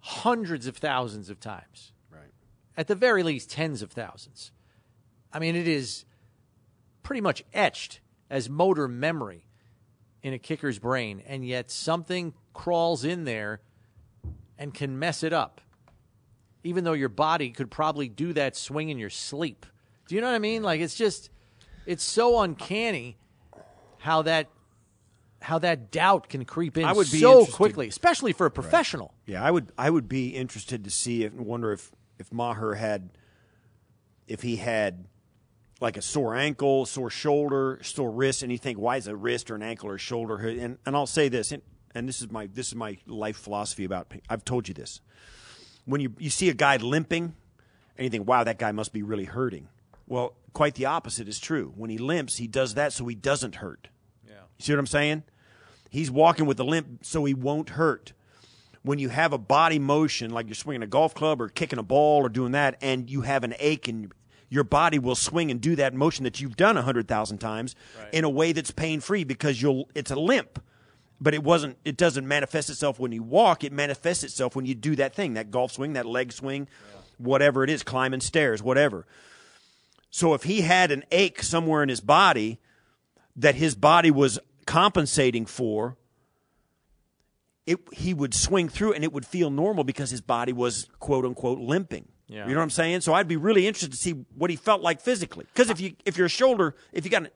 [0.00, 1.92] hundreds of thousands of times.
[2.10, 2.32] Right.
[2.76, 4.52] At the very least, tens of thousands.
[5.32, 6.04] I mean, it is
[7.02, 9.46] pretty much etched as motor memory
[10.22, 13.60] in a kicker's brain, and yet something crawls in there
[14.58, 15.60] and can mess it up.
[16.62, 19.66] Even though your body could probably do that swing in your sleep.
[20.08, 20.62] Do you know what I mean?
[20.62, 21.28] Like it's just
[21.84, 23.18] it's so uncanny
[23.98, 24.48] how that
[25.42, 28.50] how that doubt can creep in I would be so interested- quickly, especially for a
[28.50, 29.12] professional.
[29.26, 32.74] Yeah, I would I would be interested to see if and wonder if if Maher
[32.74, 33.10] had
[34.26, 35.06] if he had
[35.80, 39.50] like a sore ankle, sore shoulder, sore wrist, and you think why is a wrist
[39.50, 40.38] or an ankle or shoulder?
[40.38, 40.56] hurt?
[40.56, 41.62] And and I'll say this, and,
[41.94, 44.12] and this is my this is my life philosophy about.
[44.28, 45.00] I've told you this.
[45.84, 47.34] When you you see a guy limping,
[47.96, 49.68] and you think, wow, that guy must be really hurting.
[50.06, 51.72] Well, quite the opposite is true.
[51.76, 53.88] When he limps, he does that so he doesn't hurt.
[54.26, 54.34] Yeah.
[54.58, 55.22] You see what I'm saying?
[55.90, 58.12] He's walking with a limp so he won't hurt
[58.84, 61.82] when you have a body motion, like you're swinging a golf club or kicking a
[61.82, 64.12] ball or doing that, and you have an ache and
[64.50, 67.74] your body will swing and do that motion that you've done a hundred thousand times
[68.12, 70.62] in a way that's pain free because you'll it's a limp.
[71.24, 74.74] But it wasn't it doesn't manifest itself when you walk, it manifests itself when you
[74.74, 76.68] do that thing, that golf swing, that leg swing,
[77.16, 79.06] whatever it is, climbing stairs, whatever.
[80.10, 82.60] So if he had an ache somewhere in his body
[83.36, 85.96] that his body was compensating for,
[87.66, 91.24] it, he would swing through and it would feel normal because his body was quote
[91.24, 92.06] unquote limping.
[92.28, 92.46] Yeah.
[92.46, 93.00] You know what I'm saying?
[93.00, 95.46] So I'd be really interested to see what he felt like physically.
[95.54, 97.28] Because if you if your shoulder if you got an,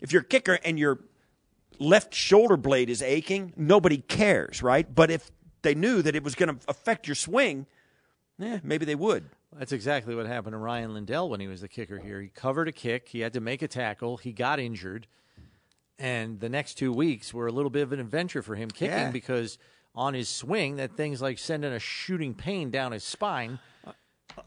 [0.00, 1.00] if you're a kicker and your
[1.78, 4.92] left shoulder blade is aching, nobody cares, right?
[4.92, 5.30] But if
[5.62, 7.66] they knew that it was going to affect your swing,
[8.40, 9.24] eh, maybe they would.
[9.56, 12.20] That's exactly what happened to Rian Lindell when he was the kicker here.
[12.20, 15.06] He covered a kick, he had to make a tackle, he got injured,
[15.98, 18.96] and the next two weeks were a little bit of an adventure for him kicking
[18.96, 19.10] Yeah.
[19.10, 19.58] because
[19.94, 23.58] on his swing, that thing's like sending a shooting pain down his spine.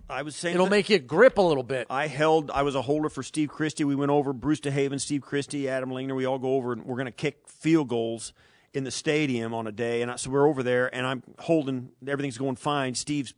[0.10, 1.88] I was saying It'll make you grip a little bit.
[1.90, 2.52] I held.
[2.52, 3.84] I was a holder for Steve Christie.
[3.84, 6.16] We went over Bruce DeHaven, Steve Christie, Adam Lingner.
[6.16, 8.34] We all go over and we're going to kick field goals
[8.74, 10.02] in the stadium on a day.
[10.02, 11.90] And I, so we're over there, and I'm holding.
[12.08, 12.96] Everything's going fine.
[12.96, 13.34] Steve's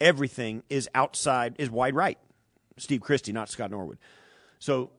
[0.00, 2.18] everything is outside, is wide right.
[2.76, 3.98] Steve Christie, not Scott Norwood.
[4.58, 4.90] So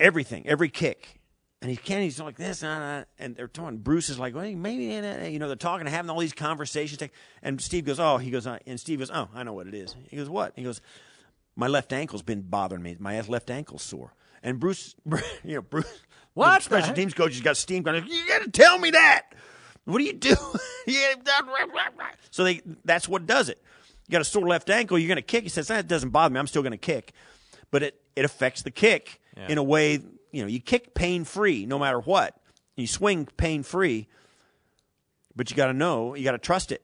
[0.00, 1.20] everything, every kick.
[1.64, 3.78] And he can't, he's like this, uh, and they're talking.
[3.78, 7.02] Bruce is like, well, maybe, you know, they're talking, and having all these conversations.
[7.42, 9.72] And Steve goes, oh, he goes, uh, and Steve goes, oh, I know what it
[9.72, 9.96] is.
[10.10, 10.52] He goes, what?
[10.56, 10.82] He goes,
[11.56, 12.96] my left ankle's been bothering me.
[12.98, 14.12] My left ankle's sore.
[14.42, 14.94] And Bruce,
[15.42, 15.90] you know, Bruce,
[16.34, 16.96] What the special heck?
[16.96, 18.04] teams coach has got steam going.
[18.06, 19.34] You got to tell me that.
[19.86, 20.36] What do you do?
[20.86, 21.14] Yeah,
[22.30, 23.58] so they, that's what does it.
[24.06, 24.98] You got a sore left ankle.
[24.98, 25.44] You're going to kick.
[25.44, 26.38] He says that doesn't bother me.
[26.38, 27.14] I'm still going to kick,
[27.70, 30.00] but it it affects the kick in a way.
[30.34, 32.36] You know, you kick pain free no matter what.
[32.76, 34.08] You swing pain free,
[35.36, 36.82] but you got to know, you got to trust it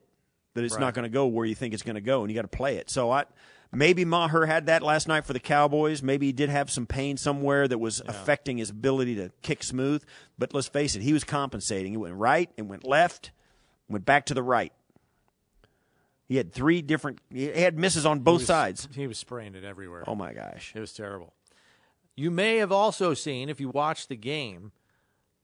[0.53, 2.35] that it's not going to go where you think it's going to go, and you
[2.35, 2.89] got to play it.
[2.89, 3.25] So I.
[3.73, 6.03] Maybe Maher had that last night for the Cowboys.
[6.03, 10.03] Maybe he did have some pain somewhere that was affecting his ability to kick smooth.
[10.37, 11.93] But let's face it, he was compensating.
[11.93, 13.31] He went right and went left,
[13.87, 14.73] went back to the right.
[16.27, 17.19] He had three different.
[17.29, 18.89] He had misses on both He was- sides.
[18.93, 20.03] He was spraying it everywhere.
[20.05, 20.73] Oh my gosh!
[20.75, 21.33] It was terrible.
[22.21, 24.73] You may have also seen, if you watched the game,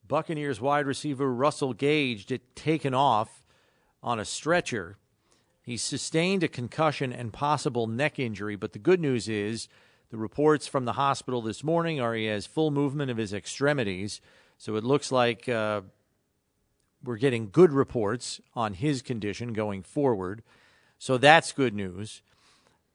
[0.08, 3.44] Buccaneers wide receiver Russell Gage taken off
[4.04, 4.98] on a stretcher.
[5.64, 9.68] He sustained a concussion and possible neck injury, but the good news is
[10.12, 14.22] the reports from the hospital this morning are he has full movement of his extremities.
[14.60, 15.82] So it looks like uh,
[17.04, 20.44] we're getting good reports on his condition going forward.
[21.00, 22.22] So that's good news.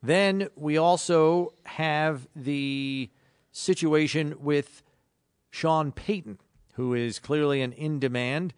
[0.00, 3.10] Then we also have the
[3.52, 4.82] situation with
[5.50, 6.38] Sean Payton,
[6.74, 8.54] who is clearly an in demand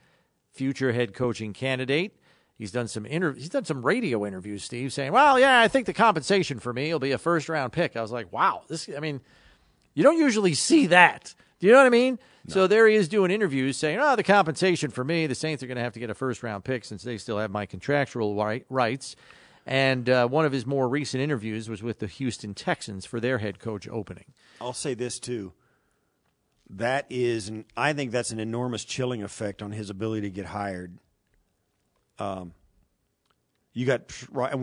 [0.53, 2.17] future head coaching candidate.
[2.57, 5.87] He's done some inter- he's done some radio interviews, Steve, saying, "Well, yeah, I think
[5.87, 8.89] the compensation for me will be a first round pick." I was like, "Wow, this
[8.97, 9.21] I mean,
[9.95, 12.19] you don't usually see that." Do you know what I mean?
[12.47, 15.67] So there he is doing interviews saying, "Oh, the compensation for me, the Saints are
[15.67, 18.37] going to have to get a first round pick since they still have my contractual
[18.37, 19.17] right- rights."
[19.67, 23.39] And uh, one of his more recent interviews was with the Houston Texans for their
[23.39, 24.27] head coach opening.
[24.61, 25.53] I'll say this too.
[26.69, 30.47] That is, an, I think that's an enormous chilling effect on his ability to get
[30.47, 30.99] hired.
[32.19, 32.53] Um,
[33.75, 34.13] you got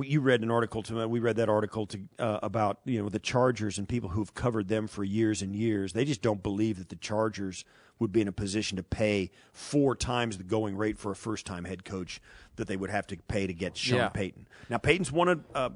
[0.04, 3.10] You read an article to me, we read that article to uh, about you know
[3.10, 5.92] the Chargers and people who've covered them for years and years.
[5.92, 7.66] They just don't believe that the Chargers
[8.02, 11.46] would be in a position to pay four times the going rate for a first
[11.46, 12.20] time head coach
[12.58, 14.10] that they would have to pay to get Sean Yeah.
[14.10, 14.48] Payton.
[14.70, 15.72] Now Payton's won a, a,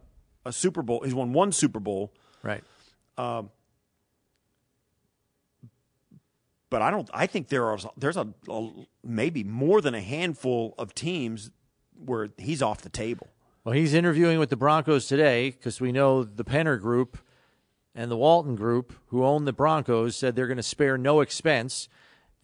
[0.46, 1.02] a Super Bowl.
[1.04, 2.12] He's won one Super Bowl.
[2.44, 2.64] Right.
[3.18, 3.52] Um,
[6.70, 7.10] but I don't.
[7.14, 8.70] I think there are there's a, a
[9.04, 11.52] maybe more than a handful of teams
[12.04, 13.28] where he's off the table.
[13.64, 17.18] Well, he's interviewing with the Broncos today because we know the Penner Group
[17.96, 21.88] and the Walton Group, who own the Broncos, said they're going to spare no expense,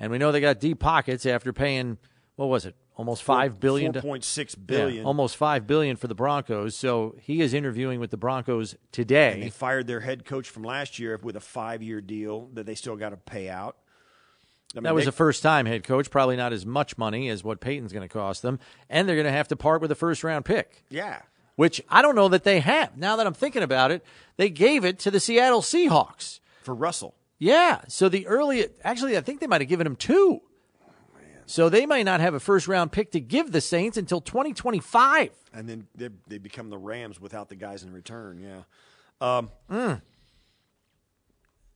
[0.02, 1.98] and we know they got deep pockets after paying
[2.36, 5.04] what was it, almost five billion, four point six billion.
[5.04, 6.76] Yeah, almost five billion for the Broncos.
[6.76, 9.34] So he is interviewing with the Broncos today.
[9.34, 12.66] and they fired their head coach from last year with a five year deal that
[12.66, 13.78] they still got to pay out.
[14.74, 17.30] I mean, That was they- a first time head coach, probably not as much money
[17.30, 18.58] as what Payton's going to cost them,
[18.90, 20.84] and they're going to have to part with a first round pick.
[20.90, 21.22] yeah.
[21.58, 22.98] which I don't know that they have.
[22.98, 24.04] Now that I'm thinking about it,
[24.38, 26.40] they gave it to the Seattle Seahawks.
[26.64, 27.82] For Russell, Yeah.
[27.88, 30.41] So the early, actually, I think they might have given him two.
[31.47, 35.32] So they might not have a first round pick to give the Saints until 2025.
[35.54, 38.39] and then they, they become the Rams without the guys in return.
[38.39, 38.62] Yeah,
[39.19, 39.93] um, Hmm.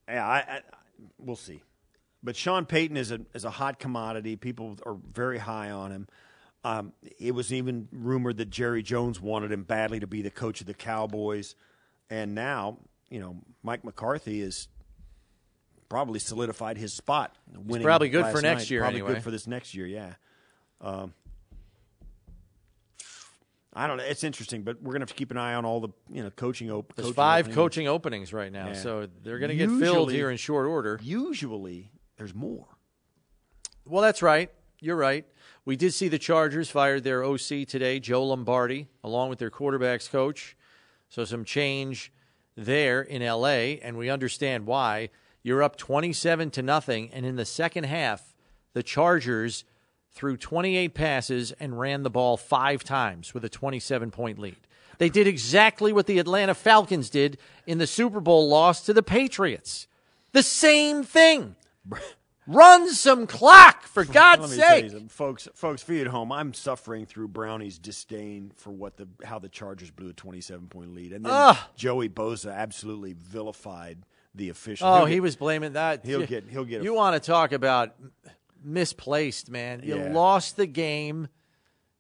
[0.08, 0.26] yeah.
[0.28, 0.62] I, I,
[1.18, 1.62] we'll see.
[2.24, 4.36] But Sean Payton is a is a hot commodity.
[4.36, 6.08] People are very high on him.
[6.64, 10.62] Um, it was even rumored that Jerry Jones wanted him badly to be the coach
[10.62, 11.56] of the Cowboys,
[12.10, 12.78] and now
[13.10, 14.68] you know Mike McCarthy is
[15.90, 17.36] probably solidified his spot.
[17.54, 18.70] Winning probably good for next night.
[18.72, 19.14] year Probably anyway.
[19.16, 19.86] good for this next year.
[19.88, 20.14] Yeah.
[20.82, 21.14] Um,
[23.74, 24.04] I don't know.
[24.04, 26.30] It's interesting, but we're gonna have to keep an eye on all the you know
[26.30, 26.72] coaching.
[26.72, 27.56] Op- There's coaching five openings.
[27.56, 28.68] coaching openings right now.
[28.68, 28.74] Yeah.
[28.74, 30.98] So they're going to get filled here in short order.
[31.04, 32.68] Usually, there's more.
[33.86, 34.50] Well, that's right.
[34.80, 35.26] You're right.
[35.66, 40.10] We did see the Chargers fired their OC today, Joe Lombardi, along with their quarterbacks
[40.10, 40.56] coach.
[41.10, 42.14] So some change
[42.56, 45.10] there in LA, and we understand why.
[45.46, 48.34] You're up 27 to nothing, and in the second half,
[48.74, 49.64] the Chargers
[50.12, 54.58] threw 28 passes and ran the ball five times with a 27 point lead.
[54.98, 59.04] They did exactly what the Atlanta Falcons did in the Super Bowl loss to the
[59.04, 59.86] Patriots.
[60.32, 61.56] The same thing.
[62.48, 65.12] Run some clock, for God's me tell you sake.
[65.12, 65.48] folks.
[65.54, 69.50] Folks, for you at home, I'm suffering through Brownie's disdain for what the how the
[69.50, 71.58] Chargers blew a 27 point lead, and then Ugh.
[71.76, 74.00] Joey Bosa absolutely vilified
[74.36, 74.88] the official.
[74.88, 76.06] Oh, He'll he was blaming that.
[76.06, 77.96] he'll get- he'll get a- You want to talk about
[78.64, 79.82] misplaced, man?
[79.84, 80.12] You Yeah.
[80.12, 81.28] lost the game.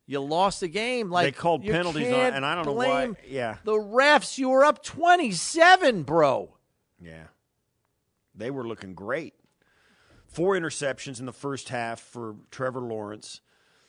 [0.08, 1.10] You lost the game.
[1.10, 3.58] Like They called penalties on- and I don't know why- yeah.
[3.63, 4.38] the refs.
[4.38, 6.56] You were up twenty-seven, bro.
[7.02, 7.28] Yeah.
[8.36, 9.34] They were looking great.
[10.28, 13.39] Four interceptions in the first half for Trevor Lawrence.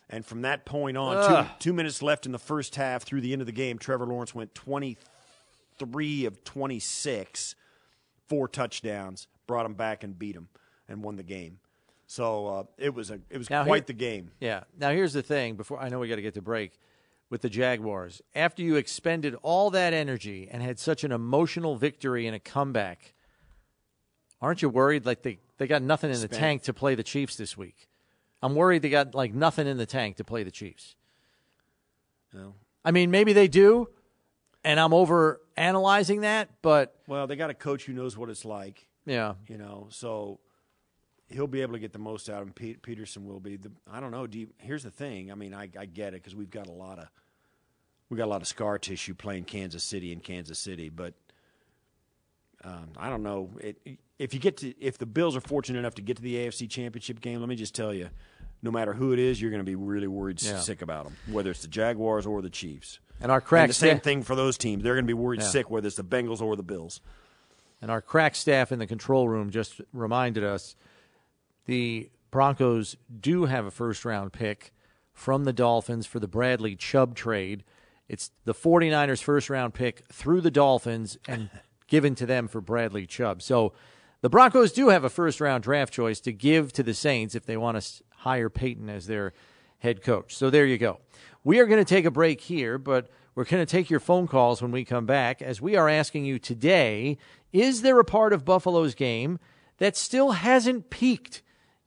[0.08, 3.32] And from that point on, two, two minutes left in the first half through the
[3.32, 7.56] end of the game, Trevor Lawrence went 23 of 26,
[8.28, 10.48] four touchdowns, brought him back and beat him
[10.88, 11.58] and won the game.
[12.06, 14.30] So uh, it was a it was Now quite here- the game.
[14.40, 14.64] Yeah.
[14.78, 15.56] Now here's the thing.
[15.56, 16.78] Before I know we got to get to break
[17.30, 18.22] with the Jaguars.
[18.34, 23.14] After you expended all that energy and had such an emotional victory and a comeback,
[24.40, 25.04] aren't you worried?
[25.04, 27.88] Like they they got nothing in the tank to play the Chiefs this week.
[28.42, 30.94] I'm worried they got like nothing in the tank to play the Chiefs.
[32.32, 32.54] No.
[32.84, 33.88] I mean, maybe they do,
[34.66, 38.44] and I'm over analyzing that, but Well, they got a coach who knows what it's
[38.44, 38.86] like.
[39.06, 39.34] yeah.
[39.48, 40.40] you know so
[41.28, 43.70] he'll be able to get the most out of him Pete, Pederson will be the
[43.90, 46.34] i don't know do you, here's the thing i mean i, I get it because
[46.36, 47.08] we've got a lot of
[48.08, 51.14] we got a lot of scar tissue playing kansas city in kansas city but
[52.64, 53.76] um, i don't know it,
[54.18, 56.68] if you get to if the bills are fortunate enough to get to the afc
[56.70, 58.08] championship game let me just tell you
[58.66, 60.58] no matter who it is you're going to be really worried Yeah.
[60.58, 63.74] sick about them whether it's the jaguars or the chiefs And our crack and the
[63.74, 65.46] same sta- thing for those teams they're going to be worried Yeah.
[65.48, 67.00] sick whether it's the bengals or the bills
[67.80, 70.76] And our crack staff in the control room just reminded us
[71.66, 74.72] the Broncos do have a first round pick
[75.12, 77.64] from the Dolphins for the Bradley Chubb trade.
[78.08, 81.48] It's the 49ers first round pick through the Dolphins and
[81.88, 83.40] given to them for Bradley Chubb.
[83.42, 83.72] So
[84.20, 87.46] the Broncos do have a first round draft choice to give to the Saints if
[87.46, 89.32] they want to hire Payton as their
[89.78, 90.34] head coach.
[90.34, 90.98] So there you go.
[91.44, 94.26] We are going to take a break here, but we're going to take your phone
[94.26, 97.18] calls when we come back as we are asking you today
[97.52, 99.38] is there a part of Buffalo's game
[99.78, 101.40] that still hasn't peaked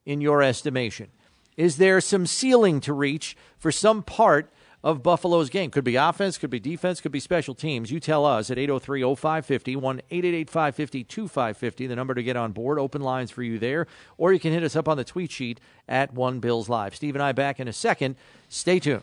[0.06, 1.10] in your estimation?
[1.58, 4.50] Is there some ceiling to reach for some part
[4.84, 5.72] of Buffalo's game?
[5.72, 7.92] Could be offense, could be defense, could be special teams.
[7.92, 12.52] You tell us at 803 0550, 1 888 550 2550, the number to get on
[12.52, 12.80] board.
[12.80, 13.88] Open lines for you there.
[14.18, 16.96] Or you can hit us up on the tweet sheet at One Bills Live.
[16.96, 18.16] Steve and I back in a second.
[18.48, 19.02] Stay tuned.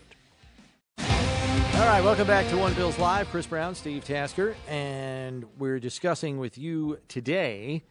[0.98, 3.28] All right, welcome back to One Bills Live.
[3.28, 7.82] Chris Brown, Steve Tasker, and we're discussing with you today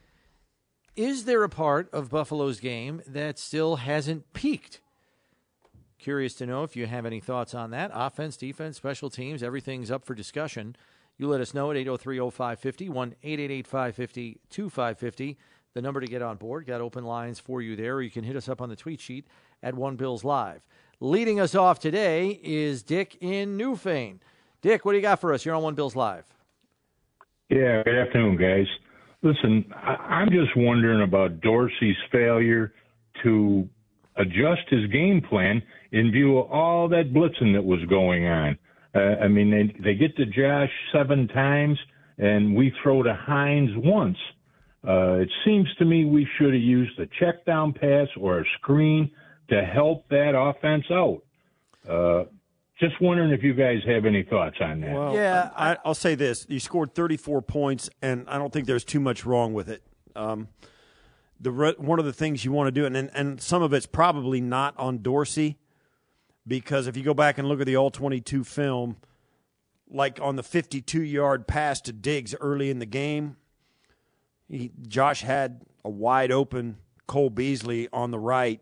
[0.95, 4.79] is there a part of Buffalo's game that still hasn't peaked?
[6.05, 7.89] Curious to know if you have any thoughts on that.
[7.91, 10.75] Offense, defense, special teams, everything's up for discussion.
[11.17, 15.37] You let us know at 803 0550, 1 888 550 2550.
[15.73, 16.67] The number to get on board.
[16.67, 18.99] Got open lines for you there, or you can hit us up on the tweet
[18.99, 19.25] sheet
[19.63, 20.61] at One Bills Live.
[20.99, 24.19] Leading us off today is Dick in Newfane.
[24.61, 25.43] Dick, what do you got for us?
[25.43, 26.25] You're on One Bills Live.
[27.49, 28.67] Yeah, good afternoon, guys.
[29.23, 32.75] Listen, I'm just wondering about Dorsey's failure
[33.23, 33.67] to
[34.17, 35.61] adjust his game plan
[35.91, 38.57] in view of all that blitzing that was going on.
[38.93, 41.77] Uh, I mean, they, they get to Josh seven times,
[42.17, 44.17] and we throw to Hines once.
[44.87, 48.43] Uh, it seems to me we should have used a check down pass or a
[48.59, 49.11] screen
[49.49, 51.21] to help that offense out.
[51.89, 52.25] Uh,
[52.79, 54.93] just wondering if you guys have any thoughts on that.
[54.93, 58.83] Well, yeah, I, will say this: you scored 34 points, and I don't think there's
[58.83, 59.81] too much wrong with it.
[60.15, 60.49] Um,
[61.39, 63.85] the one of the things you want to do, and, and and some of it's
[63.85, 65.57] probably not on Dorsey,
[66.47, 68.97] because if you go back and look at the All 22 film,
[69.89, 73.37] like on the 52 yard pass to Diggs early in the game,
[74.47, 76.77] he, Josh had a wide open
[77.07, 78.61] Cole Beasley on the right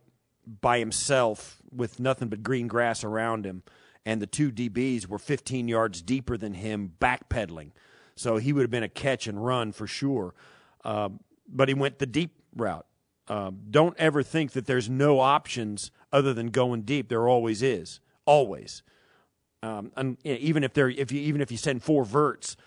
[0.61, 3.63] by himself with nothing but green grass around him
[4.05, 7.71] and the two DBs were 15 yards deeper than him backpedaling.
[8.15, 10.33] So he would have been a catch and run for sure.
[10.83, 12.85] Um, but he went the deep route.
[13.27, 17.09] Um, don't ever think that there's no options other than going deep.
[17.09, 18.83] There always is, always.
[19.61, 22.57] Um, and you know, even if there, if you even if you send four verts,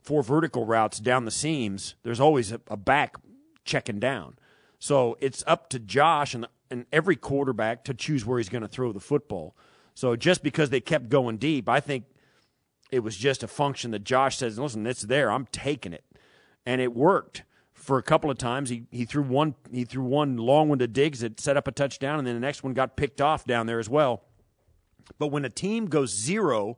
[0.00, 3.16] four vertical routes down the seams, there's always a, a back
[3.64, 4.36] checking down.
[4.78, 8.68] So it's up to Josh and and every quarterback to choose where he's going to
[8.68, 9.54] throw the football.
[9.94, 12.04] So just because they kept going deep, I think
[12.90, 15.30] it was just a function that Josh says, listen, it's there.
[15.30, 16.04] I'm taking it.
[16.64, 17.42] And it worked
[17.88, 18.68] for a couple of times.
[18.68, 21.72] He, he threw one he threw one long one to Diggs that set up a
[21.72, 24.22] touchdown, and then the next one got picked off down there as well.
[25.18, 26.76] But when a team goes zero,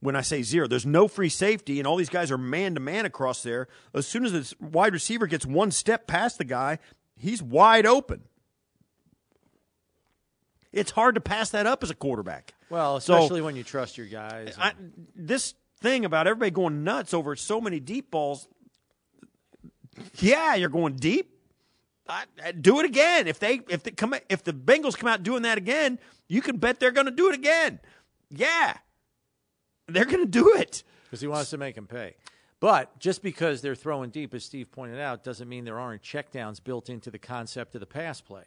[0.00, 2.80] when I say zero, there's no free safety, and all these guys are man to
[2.80, 3.68] man across there.
[3.92, 6.78] As soon as the wide receiver gets one step past the guy,
[7.14, 8.22] he's wide open.
[10.72, 12.54] It's hard to pass that up as a quarterback.
[12.70, 14.54] Well, especially so, when you trust your guys.
[14.58, 14.72] I,
[15.14, 18.48] this thing about everybody going nuts over so many deep balls.
[20.14, 21.34] Yeah, you're going deep.
[22.08, 23.26] I, I, do it again.
[23.26, 26.56] If they if they come if the Bengals come out doing that again, you can
[26.56, 27.80] bet they're going to do it again.
[28.30, 28.76] Yeah,
[29.86, 32.14] they're going to do it because he wants to make them pay.
[32.60, 36.62] But just because they're throwing deep, as Steve pointed out, doesn't mean there aren't checkdowns
[36.62, 38.44] built into the concept of the pass play.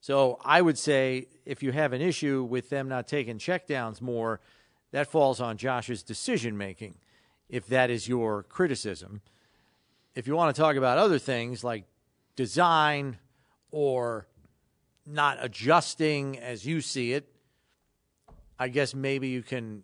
[0.00, 4.40] So I would say if you have an issue with them not taking checkdowns more,
[4.92, 6.96] that falls on Josh's decision making,
[7.48, 9.20] if that is your criticism.
[10.16, 11.84] If you want to talk about other things like
[12.36, 13.18] design
[13.70, 14.26] or
[15.04, 17.28] not adjusting as you see it,
[18.58, 19.82] I guess maybe you can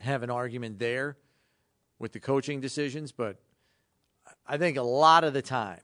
[0.00, 1.18] have an argument there
[2.00, 3.36] with the coaching decisions, but
[4.44, 5.82] I think a lot of the time,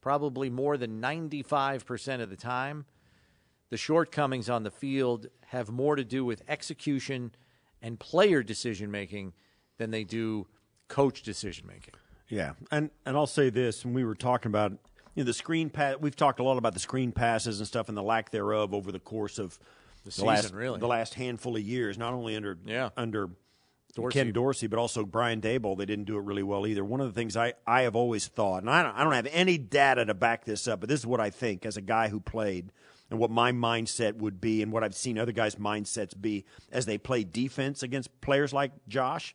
[0.00, 2.86] probably more than 95% of the time,
[3.70, 7.30] the shortcomings on the field have more to do with execution
[7.80, 9.32] and player decision making
[9.76, 10.48] than they do
[10.88, 11.94] coach decision making.
[12.28, 14.72] Yeah, and and I'll say this: when we were talking about
[15.14, 17.88] you know, the screen pass, we've talked a lot about the screen passes and stuff
[17.88, 19.64] and the lack thereof over the course of the,
[20.06, 20.78] the season, last really.
[20.78, 21.98] the last handful of years.
[21.98, 22.90] Not only under yeah.
[22.96, 23.30] under
[23.94, 24.18] Dorsey.
[24.18, 25.76] Ken Dorsey, but also Brian Daboll.
[25.76, 26.84] They didn't do it really well either.
[26.84, 29.28] One of the things I, I have always thought, and I don't, I don't have
[29.32, 32.08] any data to back this up, but this is what I think as a guy
[32.08, 32.70] who played
[33.10, 36.86] and what my mindset would be and what I've seen other guys' mindsets be as
[36.86, 39.34] they play defense against players like Josh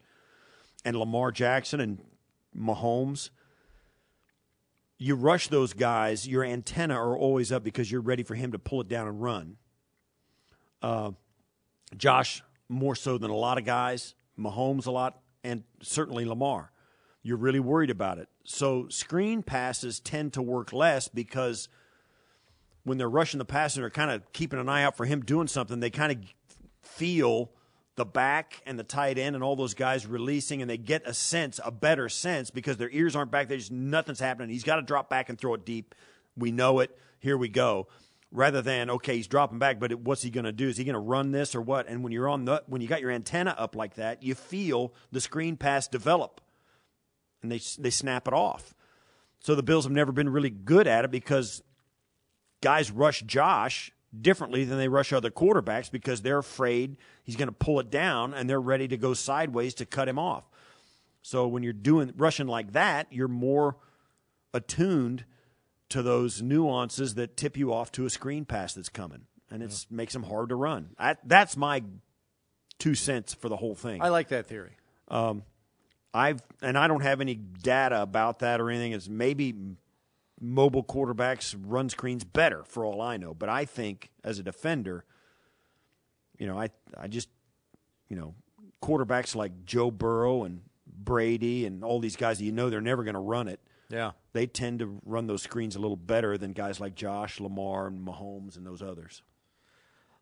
[0.85, 1.99] and Lamar Jackson and
[2.57, 3.29] Mahomes.
[4.97, 8.59] You rush those guys, your antenna are always up because you're ready for him to
[8.59, 9.57] pull it down and run.
[10.81, 11.11] Uh,
[11.97, 16.71] Josh, more so than a lot of guys, Mahomes a lot, and certainly Lamar.
[17.21, 18.27] You're really worried about it.
[18.43, 21.69] So screen passes tend to work less because
[22.83, 25.47] when they're rushing the passer, they're kind of keeping an eye out for him doing
[25.47, 25.79] something.
[25.79, 26.17] They kind of
[26.81, 27.51] feel
[27.95, 31.13] the back and the tight end and all those guys releasing, and they get a
[31.13, 33.47] sense, a better sense, because their ears aren't back.
[33.47, 34.49] They just nothing's happening.
[34.49, 35.93] He's got to drop back and throw it deep.
[36.35, 36.97] We know it.
[37.19, 37.87] Here we go.
[38.31, 40.67] Rather than okay, he's dropping back, but what's he going to do?
[40.67, 41.87] Is he going to run this or what?
[41.87, 44.91] And when you're on the when you got your antenna up like that, you feel
[45.11, 46.41] the screen pass develop,
[47.43, 48.73] and they they snap it off.
[49.39, 51.61] So the Bills have never been really good at it because
[52.61, 53.91] guys rush Josh
[54.21, 58.33] differently than they rush other quarterbacks because they're afraid he's going to pull it down
[58.33, 60.43] and they're ready to go sideways to cut him off.
[61.21, 63.77] So when you're doing rushing like that, you're more
[64.53, 65.25] attuned
[65.89, 69.69] to those nuances that tip you off to a screen pass that's coming, and it
[69.69, 69.95] yeah.
[69.95, 70.89] makes them hard to run.
[70.99, 71.83] I, that's my
[72.79, 74.01] two cents for the whole thing.
[74.01, 74.75] I like that theory.
[75.07, 75.43] Um,
[76.13, 78.91] I've and I don't have any data about that or anything.
[78.91, 79.53] It's maybe
[80.43, 85.05] mobile quarterbacks run screens better for all I know, but I think as a defender,
[86.37, 87.29] you know, I I just
[88.09, 88.35] you know
[88.81, 93.03] quarterbacks like Joe Burrow and Brady and all these guys that you know they're never
[93.03, 93.59] going to run it
[93.93, 94.11] yeah.
[94.33, 98.05] They tend to run those screens a little better than guys like Josh, Lamar, and
[98.05, 99.21] Mahomes and those others.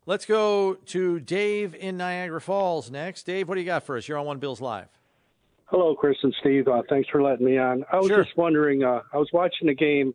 [0.04, 3.24] Let's go to Dave in Niagara Falls next.
[3.24, 4.06] Dave, what do you got for us?
[4.06, 4.88] You're on One Bills Live.
[5.72, 6.68] Hello, Chris and Steve.
[6.68, 7.84] Uh, thanks for letting me on.
[7.90, 8.22] I was sure.
[8.22, 10.14] just wondering, uh, I was watching the game,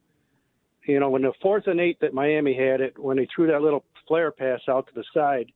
[0.85, 3.61] you know, when the fourth and eight that Miami had it, when they threw that
[3.63, 5.51] little flare pass out to the side,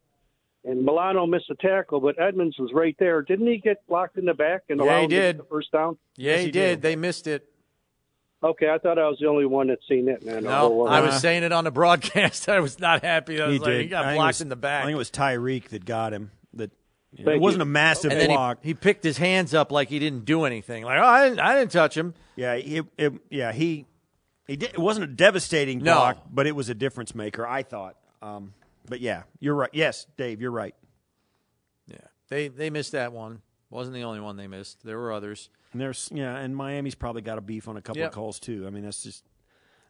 [0.66, 3.22] and Milano missed a tackle, but Edmunds was right there.
[3.22, 5.38] Didn't he get blocked in the back and yeah, allow he him did.
[5.40, 5.98] the first down?
[6.18, 6.60] Yeah, Yes, he, he did.
[6.68, 6.82] did.
[6.82, 7.48] They missed it.
[8.44, 10.46] Okay, I thought I was the only one that seen it, man.
[10.46, 12.50] No, Oh, I was uh, saying it on the broadcast.
[12.50, 13.40] I was not happy.
[13.40, 13.82] I was He like, did.
[13.82, 14.82] he got I blocked was- in the back.
[14.82, 16.32] I think it was Tyreek that got him.
[16.56, 16.72] That
[17.14, 17.70] you know, Thank it wasn't you.
[17.70, 18.60] a massive and then he, block.
[18.64, 20.84] he picked his hands up like he didn't do anything.
[20.84, 22.14] Like, oh, I didn't, I didn't touch him.
[22.36, 23.86] yeah, it, it, yeah, he
[24.48, 24.72] he did.
[24.72, 25.94] It wasn't a devastating No.
[25.96, 27.46] block, but it was a difference maker.
[27.46, 27.96] I thought.
[28.22, 28.54] Um,
[28.88, 29.70] but yeah, you're right.
[29.74, 30.76] Yes, Dave, you're right.
[31.88, 31.98] Yeah,
[32.30, 33.42] they they missed that one.
[33.70, 34.84] Wasn't the only one they missed.
[34.84, 35.50] There were others.
[35.72, 38.10] And there's yeah, and Miami's probably got a beef on a couple Yep.
[38.10, 38.66] of calls too.
[38.68, 39.24] I mean, that's just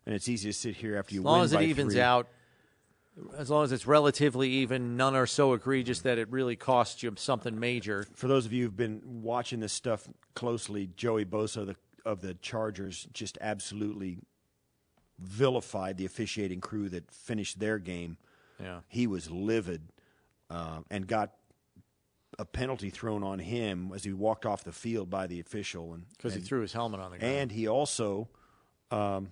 [0.05, 2.01] and it's easy to sit here after you As long win as it evens three.
[2.01, 2.27] out,
[3.37, 7.13] as long as it's relatively even, none are so egregious that it really costs you
[7.17, 8.05] something major.
[8.15, 12.35] For those of you who've been watching this stuff closely, Joey Bosa the, of the
[12.35, 14.19] Chargers just absolutely
[15.19, 18.17] vilified the officiating crew that finished their game.
[18.59, 18.79] Yeah.
[18.87, 19.81] He was livid
[20.49, 21.31] uh, and got
[22.39, 26.05] a penalty thrown on him as he walked off the field by the official, and
[26.17, 27.33] Because he threw his helmet on the ground.
[27.35, 28.29] And he also,
[28.89, 29.31] um,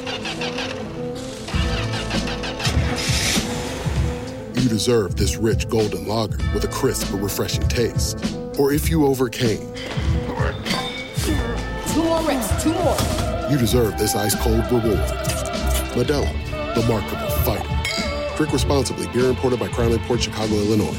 [4.61, 8.35] you deserve this rich golden lager with a crisp but refreshing taste.
[8.59, 9.59] Or if you overcame,
[11.93, 12.95] Two more reps, two more.
[13.49, 14.99] you deserve this ice cold reward.
[15.93, 16.31] Modelo,
[16.75, 18.37] the Markable Fighter.
[18.37, 19.07] Drink responsibly.
[19.07, 20.95] Beer imported by Crown Port Chicago, Illinois.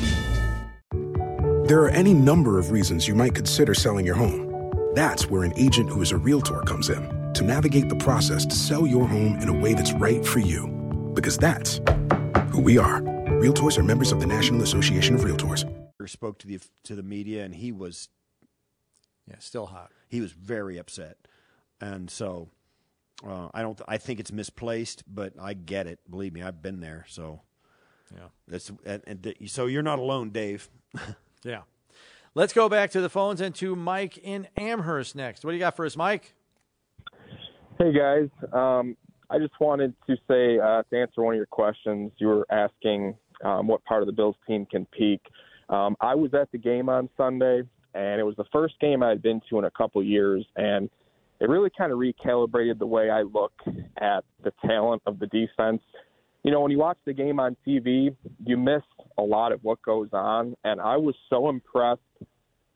[1.67, 4.71] There are any number of reasons you might consider selling your home.
[4.95, 8.55] That's where an agent who is a realtor comes in to navigate the process to
[8.55, 10.67] sell your home in a way that's right for you.
[11.15, 11.81] Because that's
[12.51, 13.12] who we are.
[13.43, 15.69] Realtors are members of the National Association of Realtors.
[16.09, 18.09] spoke to the to the media, and he was
[19.29, 19.91] yeah, still hot.
[20.09, 21.17] He was very upset,
[21.81, 22.51] and so
[23.27, 23.81] uh, I don't.
[23.89, 25.99] I think it's misplaced, but I get it.
[26.09, 27.05] Believe me, I've been there.
[27.09, 27.41] So
[28.15, 30.71] yeah, that's and, and th- so you're not alone, Dave.
[31.43, 31.63] Yeah.
[32.37, 35.45] Let's go back to the phones and to Mike in Amherst next.
[35.45, 36.33] What do you got for us, Mike?
[37.77, 38.97] Hey guys, um,
[39.29, 42.13] I just wanted to say uh, to answer one of your questions.
[42.19, 45.21] You were asking um, what part of the Bills team can peak.
[45.69, 47.63] Um, I was at the game on Sunday,
[47.95, 50.89] and it was the first game I had been to in a couple years, and
[51.41, 53.53] it really kind of recalibrated the way I look
[54.01, 55.83] at the talent of the defense.
[56.45, 58.15] You know, when you watch the game on TV,
[58.45, 58.83] you miss
[59.19, 62.01] a lot of what goes on, and I was so impressed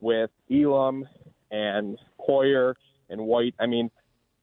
[0.00, 1.04] with Elam
[1.50, 1.98] and
[2.28, 2.74] Poyer
[3.08, 3.54] and White.
[3.60, 3.90] I mean,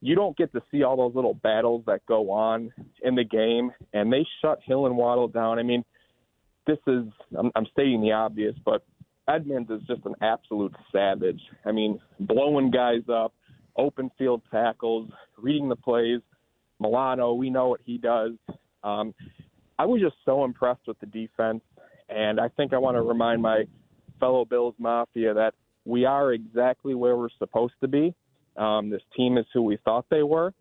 [0.00, 2.72] you don't get to see all those little battles that go on
[3.02, 5.58] in the game, and they shut Hill and Waddle down.
[5.58, 5.84] I mean,
[6.66, 7.04] this is
[7.38, 8.84] I'm, I'm stating the obvious, but
[9.28, 11.40] Edmunds is just an absolute savage.
[11.64, 13.34] I mean, blowing guys up,
[13.76, 16.20] open field tackles, reading the plays.
[16.80, 18.32] Milano, we know what he does.
[18.82, 19.14] Um,
[19.78, 21.62] I was just so impressed with the defense,
[22.08, 23.64] and I think I want to remind my
[24.20, 25.54] fellow Bills Mafia that
[25.84, 28.14] we are exactly where we're supposed to be.
[28.56, 30.52] Um, this team is who we thought they were,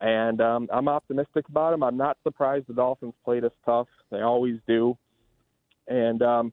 [0.00, 1.82] and um, I'm optimistic about them.
[1.82, 4.96] I'm not surprised the Dolphins played us tough; they always do.
[5.88, 6.52] And um,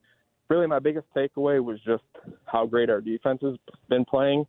[0.50, 2.04] really, my biggest takeaway was just
[2.46, 3.56] how great our defense has
[3.90, 4.46] been playing,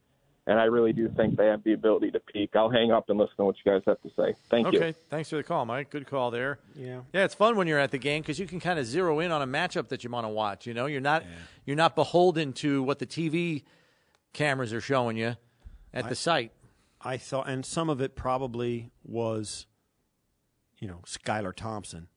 [0.47, 2.51] and I really do think they have the ability to peak.
[2.55, 4.35] I'll hang up and listen to what you guys have to say.
[4.49, 4.77] Thank okay.
[4.77, 4.83] you.
[4.83, 4.99] Okay.
[5.11, 5.91] Thanks for the call, Mike.
[5.91, 6.59] Good call there.
[6.75, 7.01] Yeah.
[7.13, 9.33] Yeah, it's fun when you're at the game because you can kind of zero in
[9.33, 10.67] on a matchup that you want to watch.
[10.67, 11.25] You know, you're not
[11.65, 13.65] you're not beholden to what the TV
[14.33, 15.37] cameras are showing you
[15.93, 16.53] at I- the site.
[16.99, 19.67] I thought, and some of it probably was,
[20.81, 22.09] you know, Skylar Thompson.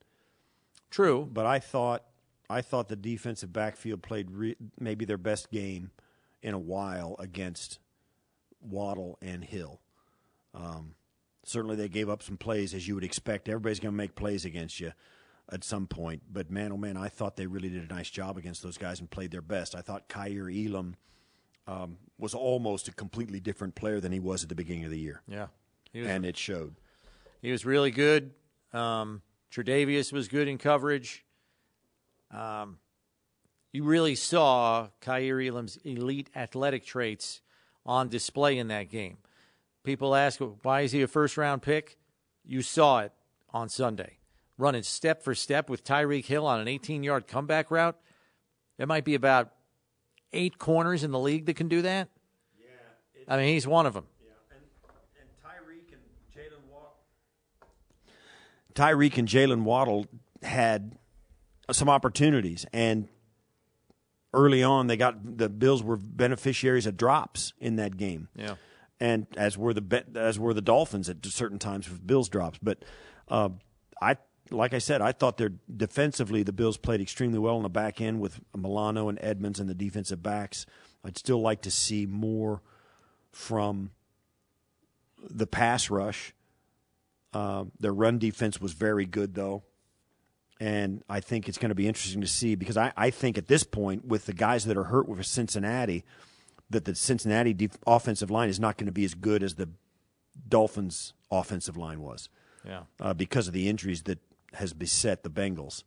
[0.89, 2.03] True, but I thought
[2.49, 5.91] I thought the defensive backfield played re- maybe their best game
[6.41, 7.79] in a while against
[8.61, 9.79] Waddle and Hill.
[10.53, 10.95] Um,
[11.43, 13.47] certainly, they gave up some plays as you would expect.
[13.47, 14.93] Everybody's going to make plays against you
[15.51, 18.37] at some point, but man, oh man, I thought they really did a nice job
[18.37, 19.73] against those guys and played their best.
[19.73, 20.95] I thought Kaiir Elam
[21.67, 24.99] um, was almost a completely different player than he was at the beginning of the
[24.99, 25.21] year.
[25.27, 25.47] Yeah,
[25.93, 26.75] was- and it showed.
[27.41, 28.31] He was really good.
[28.73, 29.21] Um,
[29.51, 31.25] Tredavious was good in coverage.
[32.31, 32.77] Um,
[33.71, 37.41] you really saw Kaiir Elam's elite athletic traits
[37.85, 39.17] on display in that game.
[39.83, 41.97] People ask, why is he a first round pick?
[42.43, 43.13] You saw it
[43.51, 44.17] on Sunday.
[44.57, 47.95] Running step for step with Tyreek Hill on an 18 yard comeback route.
[48.77, 49.51] There might be about
[50.33, 52.09] eight corners in the league that can do that.
[52.59, 54.05] Yeah, I mean, he's one of them.
[58.75, 60.07] And Tyreek and Jalen Waddle
[60.41, 60.97] had
[61.71, 63.07] some opportunities, and
[64.33, 68.29] early on, they got the Bills were beneficiaries of drops in that game.
[68.35, 68.55] Yeah.
[68.99, 72.59] and as were the as were the Dolphins at certain times with Bills drops.
[72.61, 72.83] But
[73.27, 73.49] uh,
[74.01, 74.17] I,
[74.51, 78.01] like I said, I thought they're defensively the Bills played extremely well on the back
[78.01, 80.65] end with Milano and Edmunds and the defensive backs.
[81.03, 82.61] I'd still like to see more
[83.31, 83.91] from
[85.29, 86.33] the pass rush.
[87.31, 89.63] Uh, their run defense was very good, though.
[90.59, 93.47] And I think it's going to be interesting to see because I, I think at
[93.47, 96.03] this point, with the guys that are hurt with Cincinnati,
[96.69, 99.69] that the Cincinnati def- offensive line is not going to be as good as the
[100.47, 102.29] Dolphins' offensive line was
[102.65, 102.83] Yeah.
[102.99, 104.19] uh, because of the injuries that
[104.53, 105.83] has beset the Bengals.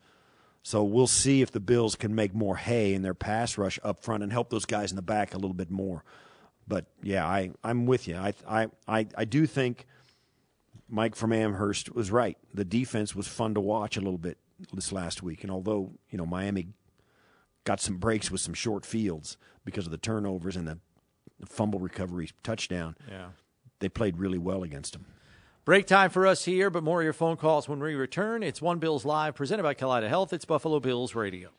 [0.63, 4.03] So we'll see if the Bills can make more hay in their pass rush up
[4.03, 6.05] front and help those guys in the back a little bit more.
[6.69, 8.17] But yeah, I, I'm with you.
[8.17, 9.87] I, I, I, I do think
[10.89, 12.39] Mike from Amherst was right.
[12.55, 14.39] The defense was fun to watch a little bit
[14.73, 15.43] this last week.
[15.43, 16.69] And although, you know, Miami
[17.65, 20.79] got some breaks with some short fields because of the turnovers and the
[21.47, 23.29] fumble recovery touchdown, Yeah.
[23.81, 25.07] they played really well against them.
[25.65, 28.43] Break time for us here, but more of your phone calls when we return.
[28.43, 30.33] It's One Bills Live, presented by Kaleida Health.
[30.33, 31.51] It's Buffalo Bills Radio.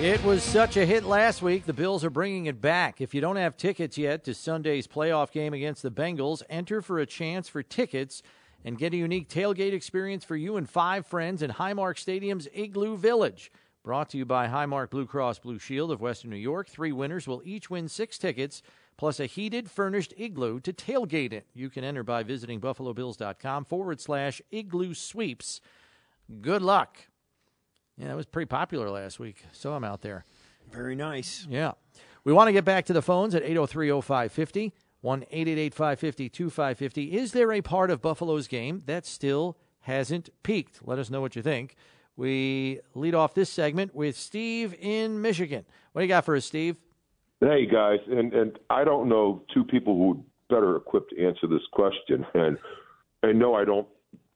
[0.00, 1.64] It was such a hit last week.
[1.64, 3.00] The Bills are bringing it back.
[3.00, 7.00] If you don't have tickets yet to Sunday's playoff game against the Bengals, enter for
[7.00, 8.22] a chance for tickets
[8.64, 12.96] and get a unique tailgate experience for you and five friends in Highmark Stadium's Igloo
[12.96, 13.52] Village.
[13.84, 16.68] Brought to you by Highmark Blue Cross Blue Shield of Western New York.
[16.68, 18.62] Three winners will each win six tickets
[18.98, 21.46] plus a heated, furnished igloo to tailgate it.
[21.54, 25.60] You can enter by visiting buffalobills.com forward slash igloo sweeps.
[26.40, 26.98] Good luck.
[27.96, 29.44] Yeah, that was pretty popular last week.
[29.52, 30.24] So I'm out there.
[30.70, 31.46] Very nice.
[31.48, 31.72] Yeah.
[32.24, 37.16] We want to get back to the phones at 803 0550, 1 888 550 2550.
[37.16, 40.80] Is there a part of Buffalo's game that still hasn't peaked?
[40.84, 41.76] Let us know what you think.
[42.16, 45.64] We lead off this segment with Steve in Michigan.
[45.92, 46.76] What do you got for us, Steve?
[47.40, 51.46] Hey guys, and and I don't know two people who are better equipped to answer
[51.46, 52.58] this question, and
[53.22, 53.86] and no, I don't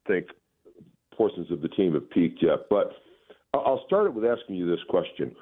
[0.06, 0.26] think
[1.16, 2.68] portions of the team have peaked yet.
[2.70, 2.92] But
[3.52, 5.34] I'll start it with asking you this question: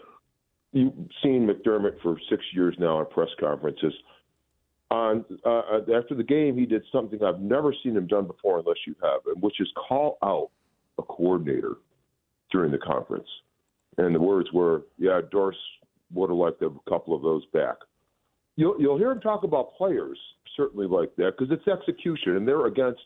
[0.72, 3.92] You've seen McDermott for six years now at press conferences.
[4.90, 8.78] On uh, after the game, he did something I've never seen him done before, unless
[8.86, 10.50] you have, which is call out
[10.98, 11.76] a coordinator
[12.50, 13.28] during the conference.
[13.98, 15.56] And the words were, "Yeah, Dorse
[16.12, 17.76] would have liked a couple of those back."
[18.56, 20.18] You'll you'll hear him talk about players
[20.56, 23.00] certainly like that because it's execution, and they're against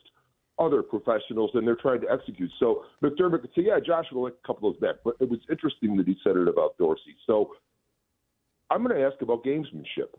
[0.57, 2.49] other professionals and they're trying to execute.
[2.59, 5.29] So McDermott could say, "Yeah, Josh would like a couple of those back," but it
[5.29, 7.15] was interesting that he said it about Dorsey.
[7.27, 7.51] So
[8.71, 10.09] I'm going to ask about gamesmanship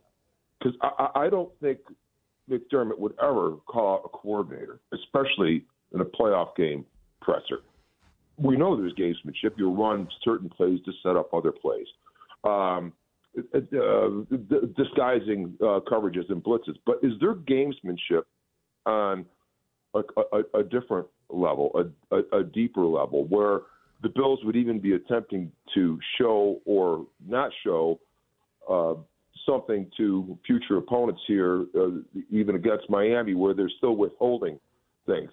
[0.58, 1.78] because I, I don't think
[2.50, 6.84] McDermott would ever call out a coordinator, especially in a playoff game
[7.20, 7.60] presser.
[8.38, 9.56] We know there's gamesmanship.
[9.56, 11.86] You run certain plays to set up other plays,
[12.44, 12.92] um,
[13.54, 13.60] uh,
[14.76, 16.76] disguising uh, coverages and blitzes.
[16.84, 18.22] But is there gamesmanship
[18.84, 19.24] on
[19.94, 20.00] a,
[20.32, 23.60] a, a different level, a, a, a deeper level, where
[24.02, 27.98] the Bills would even be attempting to show or not show
[28.70, 28.94] uh,
[29.46, 31.88] something to future opponents here, uh,
[32.30, 34.58] even against Miami, where they're still withholding
[35.06, 35.30] things.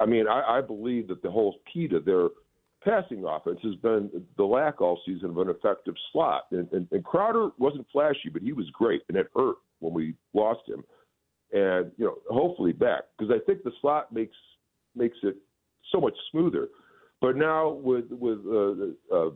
[0.00, 2.28] I mean, I, I believe that the whole key to their
[2.82, 6.44] passing offense has been the lack all season of an effective slot.
[6.50, 10.14] And, and, and Crowder wasn't flashy, but he was great, and it hurt when we
[10.32, 10.82] lost him.
[11.52, 14.36] And you know, hopefully back because I think the slot makes
[14.94, 15.36] makes it
[15.90, 16.68] so much smoother.
[17.20, 19.30] But now with with uh, uh,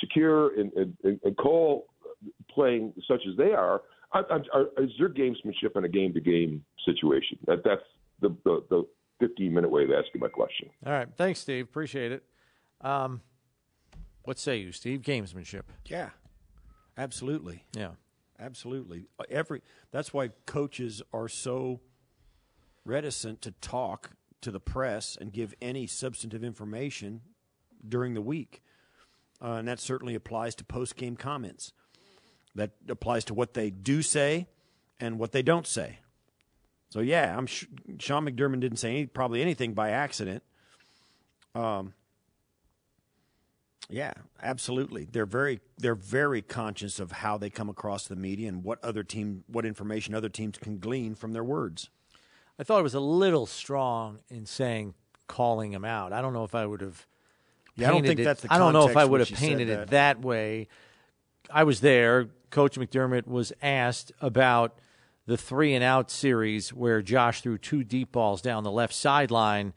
[0.00, 1.86] Shakir and, and, and Cole
[2.58, 3.82] playing such as they are,
[4.12, 7.38] I, I, is there gamesmanship in a game to game situation?
[7.46, 7.82] That that's
[8.20, 8.86] the, the the
[9.20, 10.70] 15 minute way of asking my question.
[10.84, 11.64] All right, thanks, Steve.
[11.64, 12.24] Appreciate it.
[12.80, 13.20] Um,
[14.24, 15.02] what say you, Steve?
[15.02, 15.62] Gamesmanship.
[15.86, 16.10] Yeah,
[16.96, 17.64] absolutely.
[17.76, 17.92] Yeah,
[18.40, 19.06] absolutely.
[19.30, 21.80] Every that's why coaches are so
[22.84, 27.20] reticent to talk to the press and give any substantive information
[27.86, 28.62] during the week.
[29.40, 31.72] Uh, and that certainly applies to post game comments.
[32.54, 34.48] That applies to what they do say
[34.98, 35.98] and what they don't say.
[36.90, 37.66] So yeah, I'm sh-
[37.98, 40.42] Sean McDermott didn't say any, probably anything by accident.
[41.54, 41.92] Um,
[43.90, 45.06] yeah, absolutely.
[45.10, 49.02] They're very they're very conscious of how they come across the media and what other
[49.02, 51.90] team what information other teams can glean from their words.
[52.58, 54.94] I thought it was a little strong in saying
[55.26, 56.12] calling him out.
[56.12, 57.06] I don't know if I would have.
[57.76, 58.52] Yeah, I don't think it, that's the.
[58.52, 59.80] I don't know if I would have painted that.
[59.80, 60.68] it that way.
[61.50, 62.28] I was there.
[62.50, 64.78] Coach McDermott was asked about
[65.26, 69.74] the three and out series where Josh threw two deep balls down the left sideline,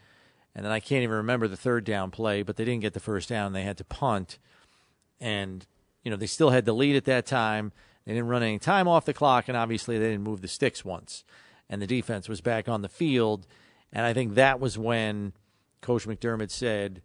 [0.56, 3.00] and then I can't even remember the third down play, but they didn't get the
[3.00, 3.54] first down.
[3.54, 4.38] They had to punt,
[5.20, 5.66] and
[6.04, 7.72] you know they still had the lead at that time.
[8.06, 10.84] They didn't run any time off the clock, and obviously they didn't move the sticks
[10.86, 11.24] once
[11.72, 13.48] and the defense was back on the field.
[13.92, 15.34] And I think that was when
[15.80, 17.02] Coach McDermott said,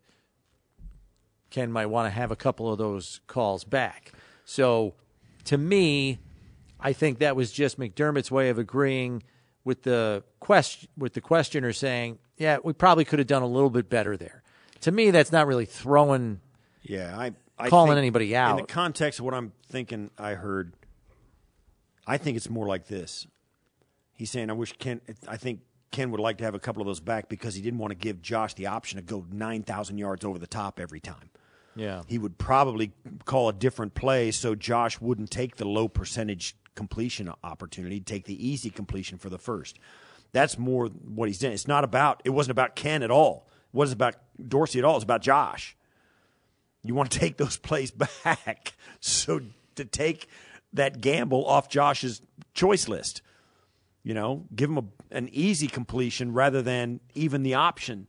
[1.49, 4.13] Ken might want to have a couple of those calls back.
[4.45, 4.95] So
[5.47, 6.19] to me,
[6.79, 9.23] I think that was just McDermott's way of agreeing
[9.65, 13.71] with the question with the questioner saying, "Yeah, we probably could have done a little
[13.71, 14.43] bit better there."
[14.83, 16.41] To me, that's not really throwing.
[16.83, 20.11] Yeah, I, I calling anybody out in the context of what I'm thinking.
[20.19, 20.75] I heard.
[22.07, 23.27] I think it's more like this.
[24.13, 26.87] He's saying, I wish Ken, I think Ken would like to have a couple of
[26.87, 30.25] those back because he didn't want to give Josh the option to go 9,000 yards
[30.25, 31.31] over the top every time.
[31.77, 32.03] Yeah.
[32.07, 32.93] He would probably
[33.25, 38.49] call a different play so Josh wouldn't take the low percentage completion opportunity, take the
[38.49, 39.79] easy completion for the first.
[40.33, 41.53] That's more what he's doing.
[41.53, 43.47] It's not about, it wasn't about Ken at all.
[43.73, 44.17] It wasn't about
[44.49, 44.97] Dorsey at all.
[44.97, 45.77] It's about Josh.
[46.83, 48.75] You want to take those plays back.
[49.01, 49.41] So
[49.77, 50.29] to take
[50.73, 52.23] that gamble off Josh's
[52.55, 53.23] choice list.
[54.03, 58.09] You know, give him a, an easy completion rather than even the option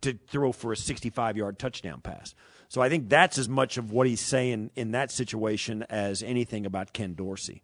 [0.00, 2.34] to throw for a 65 yard touchdown pass.
[2.68, 6.66] So I think that's as much of what he's saying in that situation as anything
[6.66, 7.62] about Ken Dorsey.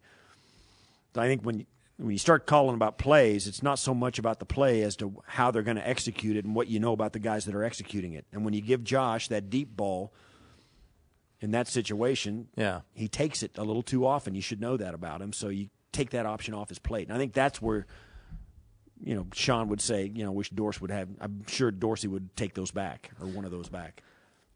[1.15, 1.65] I think when
[1.97, 5.21] when you start calling about plays, it's not so much about the play as to
[5.25, 7.63] how they're going to execute it and what you know about the guys that are
[7.63, 8.25] executing it.
[8.31, 10.11] And when you give Josh that deep ball
[11.39, 14.33] in that situation, yeah, he takes it a little too often.
[14.33, 15.33] You should know that about him.
[15.33, 17.07] So you take that option off his plate.
[17.07, 17.85] And I think that's where,
[18.99, 21.09] you know, Sean would say, you know, wish Dorsey would have.
[21.21, 24.01] I'm sure Dorsey would take those back or one of those back.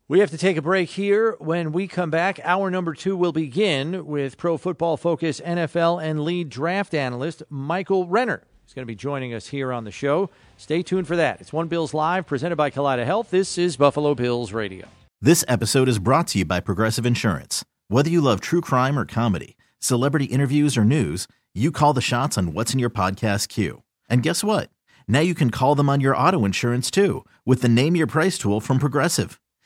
[0.09, 1.35] We have to take a break here.
[1.37, 6.23] When we come back, hour number two will begin with Pro Football Focus NFL and
[6.23, 8.43] lead draft analyst Michael Renner.
[8.63, 10.29] He's going to be joining us here on the show.
[10.55, 11.41] Stay tuned for that.
[11.41, 13.31] It's One Bills Live, presented by Kaleida Health.
[13.31, 14.87] This is Buffalo Bills Radio.
[15.19, 17.65] This episode is brought to you by Progressive Insurance.
[17.89, 22.37] Whether you love true crime or comedy, celebrity interviews or news, you call the shots
[22.37, 23.83] on what's in your podcast queue.
[24.09, 24.69] And guess what?
[25.05, 28.37] Now you can call them on your auto insurance too with the Name Your Price
[28.37, 29.37] tool from Progressive.